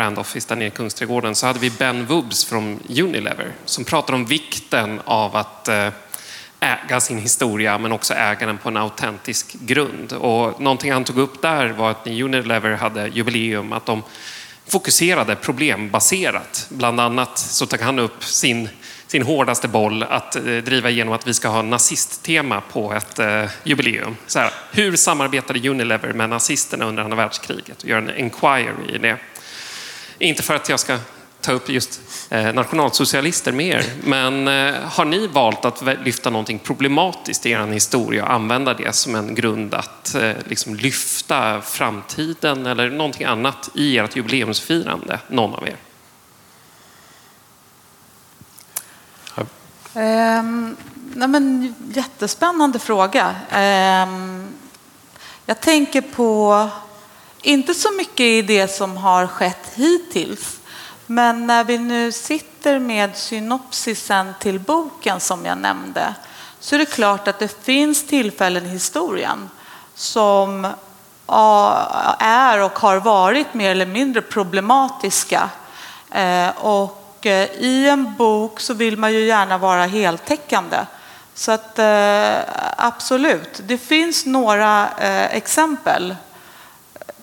[0.00, 4.16] brand, office där nere i Kungsträdgården så hade vi Ben Wubbs från Unilever som pratade
[4.16, 5.88] om vikten av att eh,
[6.60, 10.12] äga sin historia men också äga den på en autentisk grund.
[10.12, 14.02] Och någonting han tog upp där var att när Unilever hade jubileum att de
[14.68, 16.66] fokuserade problembaserat.
[16.68, 18.68] Bland annat så tog han upp sin,
[19.06, 23.44] sin hårdaste boll att eh, driva igenom att vi ska ha nazisttema på ett eh,
[23.64, 24.16] jubileum.
[24.26, 27.82] Så här, hur samarbetade Unilever med nazisterna under andra världskriget?
[27.82, 29.16] Och göra en inquiry i det.
[30.20, 30.98] Inte för att jag ska
[31.40, 36.58] ta upp just eh, nationalsocialister med er, men eh, har ni valt att lyfta någonting
[36.58, 42.66] problematiskt i er historia och använda det som en grund att eh, liksom lyfta framtiden
[42.66, 45.76] eller någonting annat i ert jubileumsfirande, någon av er?
[49.94, 50.76] Ehm,
[51.14, 53.34] nej men, jättespännande fråga.
[53.50, 54.46] Ehm,
[55.46, 56.68] jag tänker på,
[57.42, 60.60] inte så mycket i det som har skett hittills,
[61.06, 66.14] men när vi nu sitter med synopsisen till boken som jag nämnde,
[66.60, 69.50] så är det klart att det finns tillfällen i historien
[69.94, 70.68] som
[72.18, 75.50] är och har varit mer eller mindre problematiska.
[76.10, 80.76] Eh, och eh, i en bok så vill man ju gärna vara heltäckande.
[81.34, 82.36] Så att eh,
[82.76, 84.88] absolut, det finns några
[85.30, 86.16] exempel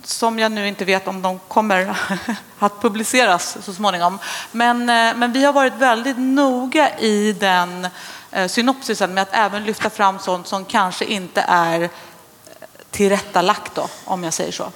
[0.07, 1.97] som jag nu inte vet om de kommer
[2.59, 4.19] att publiceras så småningom.
[4.51, 7.87] Men, eh, men vi har varit väldigt noga i den
[8.31, 11.89] eh, synopsisen med att även lyfta fram sånt som kanske inte är eh,
[12.91, 14.71] tillrättalagt då, om jag säger så.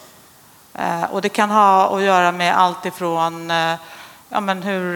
[1.09, 3.49] Och det kan ha att göra med allt ifrån
[4.29, 4.95] ja, men hur,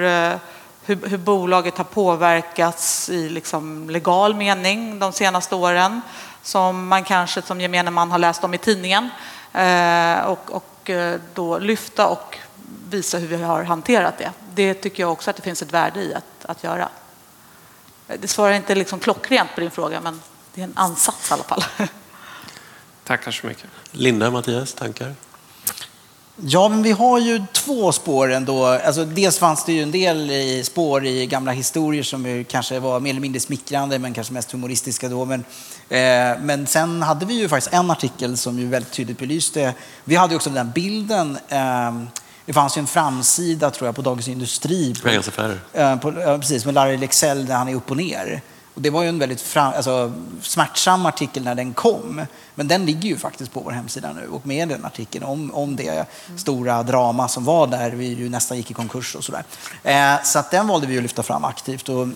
[0.86, 6.02] hur, hur bolaget har påverkats i liksom legal mening de senaste åren
[6.46, 9.35] som man kanske som gemene man har läst om i tidningen eh,
[10.26, 12.38] och, och eh, då lyfta och
[12.90, 14.32] visa hur vi har hanterat det.
[14.56, 16.90] Det tycker jag också att det finns ett värde i att, att göra.
[18.08, 20.22] Eh, Det svarar inte liksom klockrent på din fråga men
[20.54, 21.64] det är en ansats i alla fall.
[23.04, 23.66] Tackar så mycket.
[23.92, 25.16] Linda, Mattias, tankar?
[26.38, 28.66] Ja, men vi har ju två spår ändå.
[28.66, 32.80] Alltså, dels fanns det ju en del i spår i gamla historier som ju kanske
[32.80, 35.26] var mer eller mindre smickrande, men kanske mest humoristiska då.
[35.26, 35.46] Men, eh,
[36.42, 39.74] men sen hade vi ju faktiskt en artikel som ju väldigt tydligt belyste.
[40.04, 41.38] Vi hade också den bilden.
[41.48, 41.94] Eh,
[42.46, 44.94] det fanns ju en framsida, tror jag, på Dagens Industri.
[44.94, 45.00] På.
[45.74, 48.42] Eh, på, ja, precis, med Larry Lexell där han är upp och ner.
[48.74, 52.26] Och det var ju en väldigt fram, alltså, smärtsam artikel när den kom.
[52.56, 55.76] Men den ligger ju faktiskt på vår hemsida nu och med den artikeln om, om
[55.76, 56.06] det
[56.38, 59.44] stora drama som var där vi ju nästan gick i konkurs och sådär.
[59.84, 61.90] Eh, så att den valde vi att lyfta fram aktivt.
[61.90, 62.08] Och,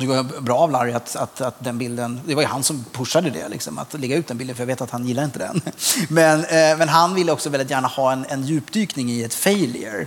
[0.00, 2.62] det var ju bra av Larry att, att, att den bilden, det var ju han
[2.62, 5.24] som pushade det, liksom, att lägga ut den bilden, för jag vet att han gillar
[5.24, 5.60] inte den.
[6.08, 10.06] Men, eh, men han ville också väldigt gärna ha en, en djupdykning i ett failure.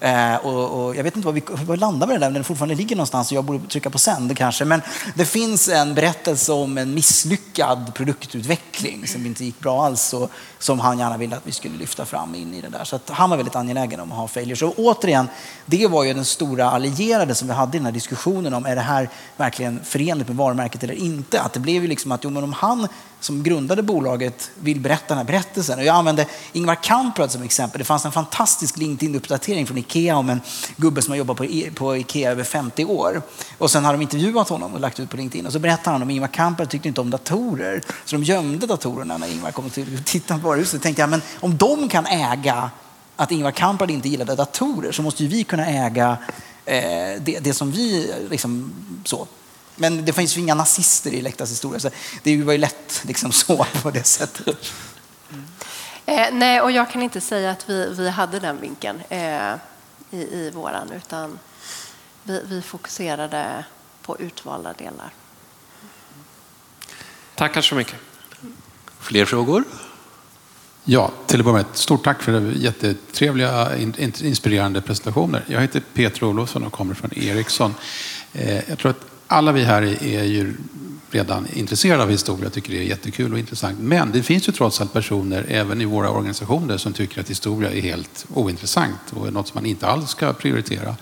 [0.00, 2.44] Eh, och, och jag vet inte vad vi, vad landar med det där, men den
[2.44, 4.64] fortfarande ligger någonstans och jag borde trycka på sänd kanske.
[4.64, 4.82] Men
[5.14, 10.80] det finns en berättelse om en misslyckad produktutveckling som inte gick bra alls och som
[10.80, 12.84] han gärna ville att vi skulle lyfta fram in i det där.
[12.84, 14.62] Så han var väldigt angelägen om att ha failures.
[14.62, 15.28] Och återigen,
[15.66, 18.74] det var ju den stora allierade som vi hade i den här diskussionen om är
[18.74, 21.40] det här verkligen förenligt med varumärket eller inte.
[21.40, 22.88] Att det blev ju liksom att jo, men om han
[23.20, 25.78] som grundade bolaget vill berätta den här berättelsen.
[25.78, 27.78] Och jag använde Ingvar Kamprad som exempel.
[27.78, 30.40] Det fanns en fantastisk LinkedIn-uppdatering från Ikea om en
[30.76, 33.22] gubbe som har jobbat på, I- på Ikea över 50 år.
[33.58, 35.46] Och sen har de intervjuat honom och lagt ut på LinkedIn.
[35.46, 37.82] Och så berättar han om Ingvar Kamprad tyckte inte om datorer.
[38.04, 40.80] Så de gömde datorerna när Ingvar kom till tittade på varuhuset.
[40.80, 42.70] Då tänkte jag, men om de kan äga
[43.16, 46.16] att Ingvar Kamprad inte gillade datorer så måste ju vi kunna äga
[46.64, 48.72] det, det som vi liksom
[49.04, 49.28] så.
[49.76, 51.90] Men det finns ju inga nazister i Elektas historia, så
[52.22, 54.72] det var ju lätt liksom så på det sättet.
[56.06, 59.54] Eh, nej, och jag kan inte säga att vi, vi hade den vinkeln eh,
[60.10, 61.38] i, i våran, utan
[62.22, 63.64] vi, vi fokuserade
[64.02, 65.12] på utvalda delar.
[67.34, 67.96] Tackar så mycket.
[69.00, 69.64] Fler frågor?
[70.84, 73.68] Ja, till att börja med, stort tack för jättetrevliga,
[74.22, 75.44] inspirerande presentationer.
[75.46, 77.74] Jag heter Peter Olofsson och kommer från Ericsson.
[78.32, 80.54] Eh, jag tror att alla vi här är är ju
[81.10, 83.78] redan intresserade av historia och tycker det är jättekul och intressant.
[83.80, 87.70] Men det finns ju trots allt personer, även i våra organisationer, som tycker att historia
[87.70, 90.96] är helt ointressant och något som man inte alls ska prioritera.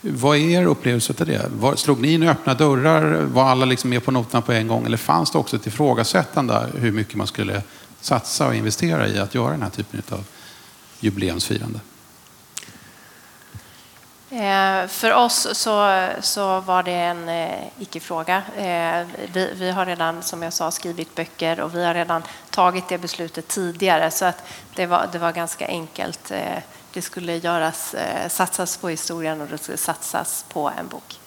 [0.00, 1.50] Vad är er upplevelse av det?
[1.60, 3.22] Var, slog ni in öppna dörrar?
[3.22, 4.86] Var alla liksom med på noterna på en gång?
[4.86, 7.62] Eller fanns det också ett ifrågasättande hur mycket man skulle
[8.06, 10.24] satsa och investera i att göra den här typen av
[11.00, 11.80] jubileumsfirande?
[14.30, 18.42] Eh, för oss så, så var det en eh, icke-fråga.
[18.56, 22.88] Eh, vi, vi har redan, som jag sa, skrivit böcker och vi har redan tagit
[22.88, 24.42] det beslutet tidigare så att
[24.74, 26.32] det var, det var ganska enkelt.
[26.92, 27.94] Det skulle göras,
[28.28, 31.20] satsas på historien och det skulle satsas på en bok.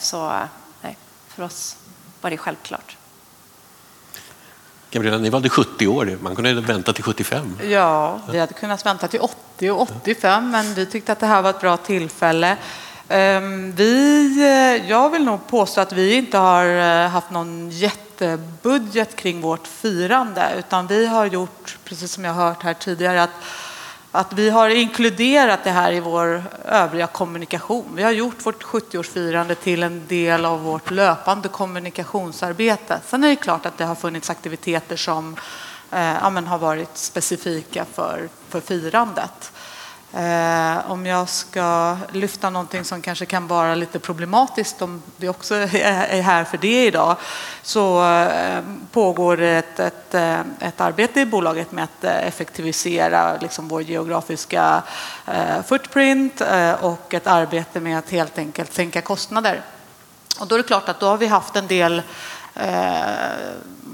[0.00, 0.32] Så
[0.82, 0.96] nej,
[1.28, 1.76] för oss
[2.20, 2.96] var det självklart.
[4.94, 6.18] Gabriella, ni valde 70 år.
[6.20, 7.58] Man kunde vänta till 75.
[7.70, 11.42] Ja, vi hade kunnat vänta till 80 och 85, men vi tyckte att det här
[11.42, 12.56] var ett bra tillfälle.
[13.08, 19.16] Ehm, vi, eh, jag vill nog påstå att vi inte har eh, haft någon jättebudget
[19.16, 23.30] kring vårt firande, utan vi har gjort, precis som jag har hört här tidigare, att
[24.14, 27.92] att vi har inkluderat det här i vår övriga kommunikation.
[27.94, 33.00] Vi har gjort vårt 70-årsfirande till en del av vårt löpande kommunikationsarbete.
[33.06, 35.36] Sen är det klart att det har funnits aktiviteter som
[35.90, 39.52] eh, ja, men har varit specifika för, för firandet.
[40.16, 45.54] Eh, om jag ska lyfta någonting som kanske kan vara lite problematiskt, om vi också
[45.54, 47.16] är här för det idag,
[47.62, 48.62] så eh,
[48.92, 53.82] pågår det ett, ett, eh, ett arbete i bolaget med att eh, effektivisera liksom vår
[53.82, 54.82] geografiska
[55.26, 59.62] eh, footprint eh, och ett arbete med att helt enkelt sänka kostnader.
[60.40, 62.02] Och då är det klart att då har vi haft en del
[62.54, 63.02] eh,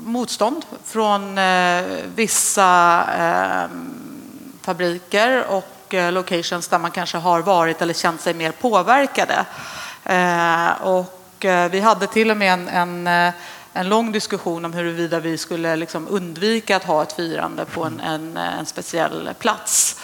[0.05, 1.83] motstånd från eh,
[2.15, 3.71] vissa eh,
[4.63, 9.45] fabriker och och locations där man kanske har varit eller känt sig mer påverkade.
[10.05, 13.33] Eh, och eh, vi hade till och med en, en,
[13.73, 18.01] en lång diskussion om huruvida vi skulle liksom undvika att ha ett firande på en,
[18.01, 20.01] en, en speciell plats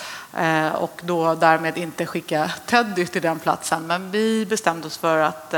[0.75, 3.87] och då därmed inte skicka Teddy till den platsen.
[3.87, 5.55] Men vi bestämde oss för att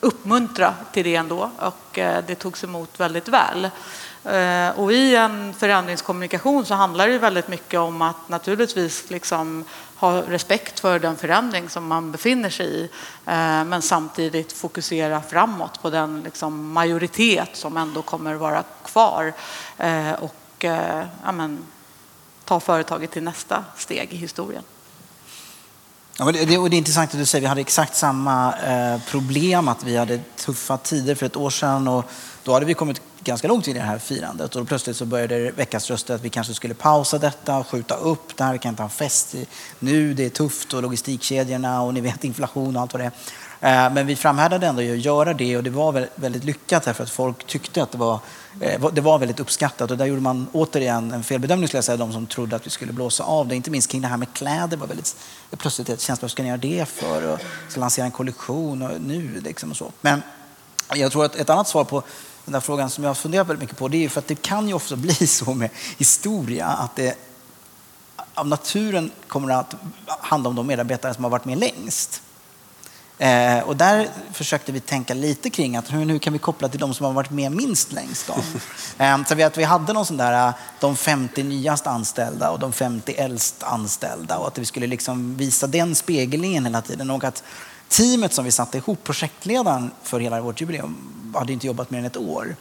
[0.00, 1.88] uppmuntra till det ändå och
[2.26, 3.70] det togs emot väldigt väl.
[4.28, 9.64] Eh, och i en förändringskommunikation så handlar det väldigt mycket om att naturligtvis liksom
[9.96, 12.82] ha respekt för den förändring som man befinner sig i
[13.26, 19.32] eh, men samtidigt fokusera framåt på den liksom majoritet som ändå kommer vara kvar
[19.78, 20.34] eh, och
[21.24, 21.58] ja, men,
[22.44, 24.62] ta företaget till nästa steg i historien.
[26.18, 28.54] Ja, men det, det, och det är intressant att du säger vi hade exakt samma
[29.10, 32.10] problem, att vi hade tuffa tider för ett år sedan och
[32.48, 35.04] då hade vi kommit ganska långt in i det här firandet och då plötsligt så
[35.04, 38.52] började det väckas röster att vi kanske skulle pausa detta och skjuta upp det här,
[38.52, 39.46] vi kan inte ha en fest i,
[39.78, 43.10] nu, det är tufft och logistikkedjorna och ni vet inflation och allt vad det
[43.60, 43.86] är.
[43.86, 47.04] Eh, men vi framhärdade ändå i att göra det och det var väldigt lyckat därför
[47.04, 47.98] att folk tyckte att det
[48.60, 51.84] eh, var, det var väldigt uppskattat och där gjorde man återigen en felbedömning skulle jag
[51.84, 53.56] säga, de som trodde att vi skulle blåsa av det.
[53.56, 55.16] Inte minst kring det här med kläder var väldigt
[55.58, 57.32] plötsligt ett känsla, vad ska ni göra det för?
[57.32, 57.38] Och
[57.68, 59.92] ska lansera en kollektion och nu liksom och så.
[60.00, 60.22] Men
[60.94, 62.02] jag tror att ett annat svar på
[62.48, 64.26] den där frågan som jag har funderat väldigt mycket på det är ju för att
[64.26, 67.18] det kan ju ofta bli så med historia att det
[68.34, 69.74] av naturen kommer att
[70.06, 72.22] handla om de medarbetare som har varit med längst.
[73.18, 76.80] Eh, och där försökte vi tänka lite kring att hur, hur kan vi koppla till
[76.80, 78.26] de som har varit med minst längst.
[78.26, 78.34] Då?
[79.04, 82.58] eh, så vi, att vi hade någon sån där, eh, de 50 nyast anställda och
[82.58, 87.10] de 50 äldst anställda och att vi skulle liksom visa den spegelningen hela tiden.
[87.10, 87.42] Och att
[87.88, 90.96] teamet som vi satte ihop, projektledaren för hela vårt jubileum,
[91.34, 92.56] hade inte jobbat mer än ett år.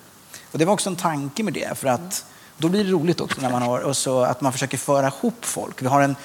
[0.51, 2.25] Och det var också en tanke med det, för att
[2.57, 5.45] då blir det roligt också när man har, och så att man försöker föra ihop
[5.45, 5.81] folk.
[5.81, 6.15] Vi har en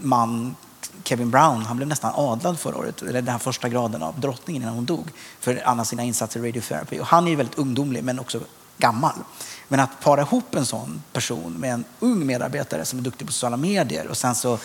[0.00, 0.56] man,
[1.04, 4.62] Kevin Brown, han blev nästan adlad förra året, eller den här första graden av drottningen
[4.62, 6.98] innan hon dog, för alla sina insatser i radiotherapy.
[6.98, 8.40] Och han är ju väldigt ungdomlig, men också
[8.78, 9.14] gammal.
[9.68, 13.32] Men att para ihop en sån person med en ung medarbetare som är duktig på
[13.32, 14.58] sociala medier och sen så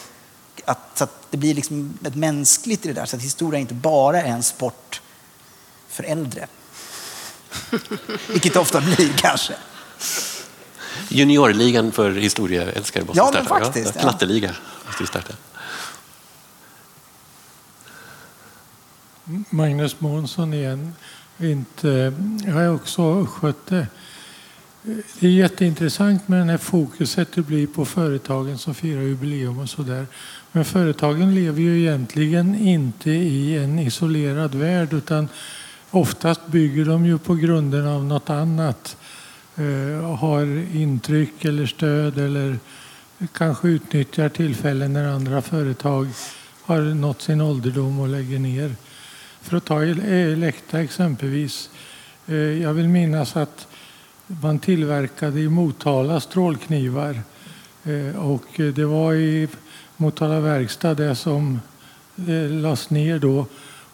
[0.65, 3.73] att, så att det blir liksom ett mänskligt i det där, så att historia inte
[3.73, 5.01] bara är en sport
[5.87, 6.47] för äldre.
[8.29, 9.53] Vilket det ofta blir kanske.
[11.09, 13.65] Juniorligan för historieälskare måste Ja, vi men starta.
[13.65, 14.01] faktiskt, ja.
[14.01, 15.33] Knatteliga måste vi starta.
[19.49, 20.93] Magnus Månsson igen.
[21.39, 22.13] Inte,
[22.45, 23.87] jag har också skött det.
[25.19, 29.69] Det är jätteintressant med det här fokuset det blir på företagen som firar jubileum och
[29.69, 30.07] sådär.
[30.55, 35.27] Men företagen lever ju egentligen inte i en isolerad värld utan
[35.91, 38.97] oftast bygger de ju på grunden av något annat.
[39.55, 42.57] Eh, har intryck eller stöd eller
[43.33, 46.07] kanske utnyttjar tillfällen när andra företag
[46.63, 48.75] har nått sin ålderdom och lägger ner.
[49.41, 51.69] För att ta Elekta exempelvis.
[52.27, 53.67] eh, Jag vill minnas att
[54.27, 57.21] man tillverkade i Motala strålknivar.
[57.83, 58.45] Eh, Och
[58.75, 59.47] det var i
[60.03, 61.61] Motala verkstad det som
[62.17, 63.45] eh, lades ner då.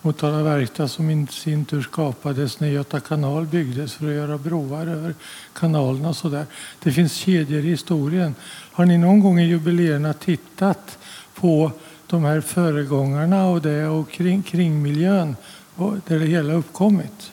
[0.01, 4.87] Motala verkstad som i sin tur skapades när Göta kanal byggdes för att göra broar
[4.87, 5.15] över
[5.53, 6.45] kanalen och sådär.
[6.83, 8.35] Det finns kedjor i historien.
[8.71, 10.97] Har ni någon gång i jubileerna tittat
[11.33, 11.71] på
[12.07, 15.35] de här föregångarna och det och kring, kring miljön
[15.75, 17.31] och där det hela uppkommit?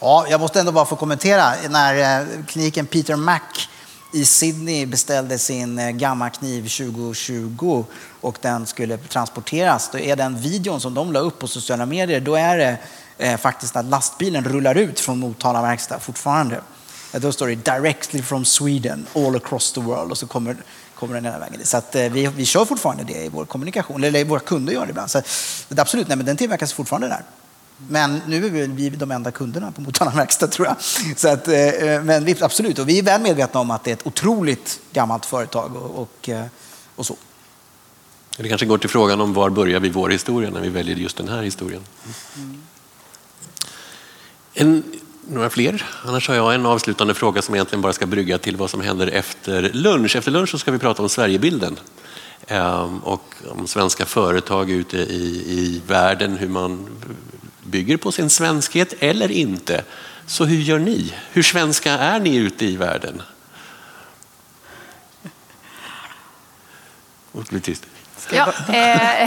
[0.00, 1.52] Ja, jag måste ändå bara få kommentera.
[1.70, 3.40] När eh, kliniken Peter Mac
[4.12, 7.84] i Sydney beställde sin eh, gamla gammakniv 2020
[8.20, 12.20] och den skulle transporteras, då är den videon som de la upp på sociala medier,
[12.20, 12.78] då är det
[13.18, 16.60] eh, faktiskt att lastbilen rullar ut från Motala verkstad fortfarande.
[17.12, 20.56] Då står det directly from Sweden, all across the world och så kommer,
[20.94, 21.68] kommer den hela vägen dit.
[21.68, 24.86] Så att, eh, vi, vi kör fortfarande det i vår kommunikation, eller våra kunder gör
[24.86, 25.10] det ibland.
[25.10, 25.22] Så,
[25.76, 27.22] absolut, nej, men den tillverkas fortfarande där.
[27.88, 30.76] Men nu är vi de enda kunderna på Motala verkstad tror jag.
[31.16, 31.54] Så att, eh,
[32.02, 35.26] men vi, absolut, och vi är väl medvetna om att det är ett otroligt gammalt
[35.26, 36.44] företag och, och, eh,
[36.96, 37.16] och så.
[38.36, 41.16] Det kanske går till frågan om var börjar vi vår historia när vi väljer just
[41.16, 41.82] den här historien.
[44.54, 44.82] En,
[45.28, 45.86] några fler?
[46.04, 49.06] Annars har jag en avslutande fråga som egentligen bara ska brygga till vad som händer
[49.06, 50.16] efter lunch.
[50.16, 51.78] Efter lunch så ska vi prata om Sverigebilden
[52.46, 56.88] ehm, och om svenska företag ute i, i världen, hur man
[57.70, 59.84] bygger på sin svenskhet eller inte.
[60.26, 61.14] Så hur gör ni?
[61.32, 63.22] Hur svenska är ni ute i världen?
[68.32, 69.22] Ja, eh,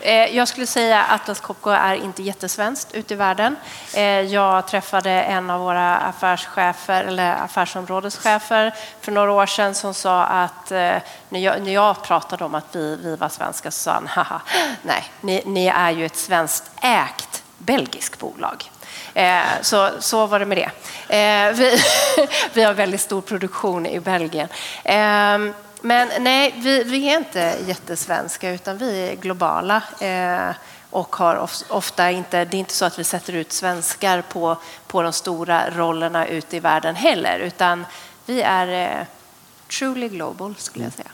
[0.00, 3.56] eh, jag skulle säga att Atlas Copco är inte jättesvenskt ute i världen.
[3.94, 10.24] Eh, jag träffade en av våra affärschefer, eller affärsområdeschefer för några år sedan som sa
[10.24, 10.96] att eh,
[11.28, 14.42] när, jag, när jag pratade om att vi, vi var svenska så sa han, haha,
[14.82, 18.70] nej, ni, ni är ju ett svenskt ägt belgisk bolag.
[19.14, 20.70] Eh, så, så var det med det.
[21.16, 21.82] Eh, vi,
[22.52, 24.48] vi har väldigt stor produktion i Belgien.
[24.84, 29.82] Eh, men nej, vi, vi är inte jättesvenska utan vi är globala.
[30.00, 30.54] Eh,
[30.94, 34.56] och har ofta inte, det är inte så att vi sätter ut svenskar på,
[34.86, 37.86] på de stora rollerna ute i världen heller, utan
[38.26, 39.06] vi är eh,
[39.78, 41.10] truly global skulle jag säga.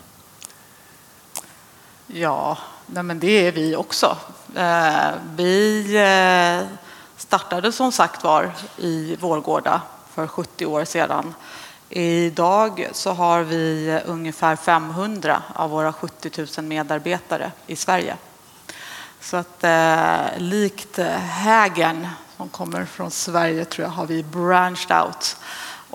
[2.07, 2.57] Ja,
[2.93, 4.17] nej men det är vi också.
[4.55, 6.77] Eh, vi eh,
[7.17, 9.81] startade som sagt var i Vårgårda
[10.13, 11.33] för 70 år sedan.
[11.89, 18.15] Idag så har vi ungefär 500 av våra 70 000 medarbetare i Sverige.
[19.19, 25.37] Så att eh, likt Hägern som kommer från Sverige tror jag har vi branched out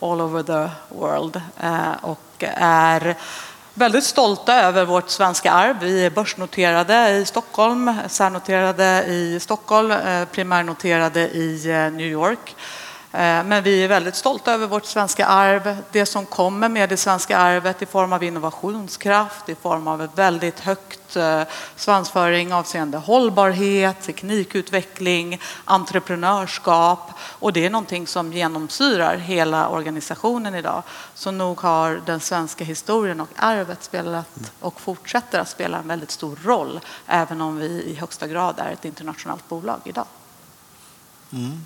[0.03, 3.17] all over the world eh, och är
[3.79, 5.77] väldigt stolta över vårt svenska arv.
[5.81, 12.57] Vi är börsnoterade i Stockholm, särnoterade i Stockholm, eh, primärnoterade i eh, New York.
[13.13, 15.77] Eh, men vi är väldigt stolta över vårt svenska arv.
[15.93, 20.11] Det som kommer med det svenska arvet i form av innovationskraft, i form av ett
[20.15, 21.43] väldigt högt eh,
[21.77, 27.11] svansföring avseende hållbarhet, teknikutveckling, entreprenörskap.
[27.21, 30.83] Och det är någonting som genomsyrar hela organisationen idag.
[31.15, 36.11] Så nog har den svenska historien och arvet spelat och fortsätter att spela en väldigt
[36.11, 40.07] stor roll, även om vi i högsta grad är ett internationellt bolag idag.
[41.33, 41.65] Mm.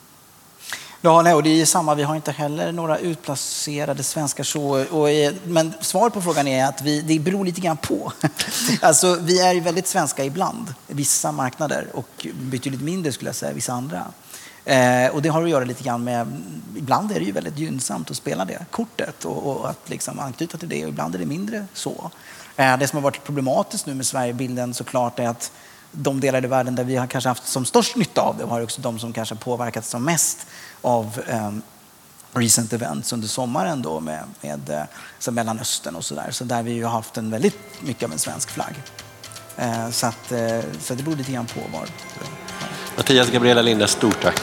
[1.03, 4.85] Ja, nej, och det är samma, vi har inte heller några utplacerade svenskar så.
[4.91, 8.13] Och, eh, men svaret på frågan är att vi, det beror lite grann på.
[8.81, 13.53] alltså, vi är ju väldigt svenska ibland, vissa marknader, och betydligt mindre skulle jag säga,
[13.53, 14.07] vissa andra.
[14.65, 16.43] Eh, och det har att göra lite grann med,
[16.77, 20.59] ibland är det ju väldigt gynnsamt att spela det kortet och, och att liksom anknyta
[20.59, 22.11] till det, och ibland är det mindre så.
[22.57, 25.53] Eh, det som har varit problematiskt nu med Sverigebilden såklart är att
[25.93, 28.61] de delar i världen där vi har kanske haft som störst nytta av det har
[28.61, 30.47] också de som kanske påverkats som mest
[30.83, 31.63] av um,
[32.33, 34.83] recent events under sommaren då med, med eh,
[35.19, 36.31] så Mellanöstern och sådär.
[36.31, 38.75] Så där vi ju haft en väldigt mycket av en svensk flagg.
[39.57, 41.87] Eh, så, att, eh, så det beror lite grann på var.
[42.97, 44.41] Mattias, Gabriella, Linda, stort tack.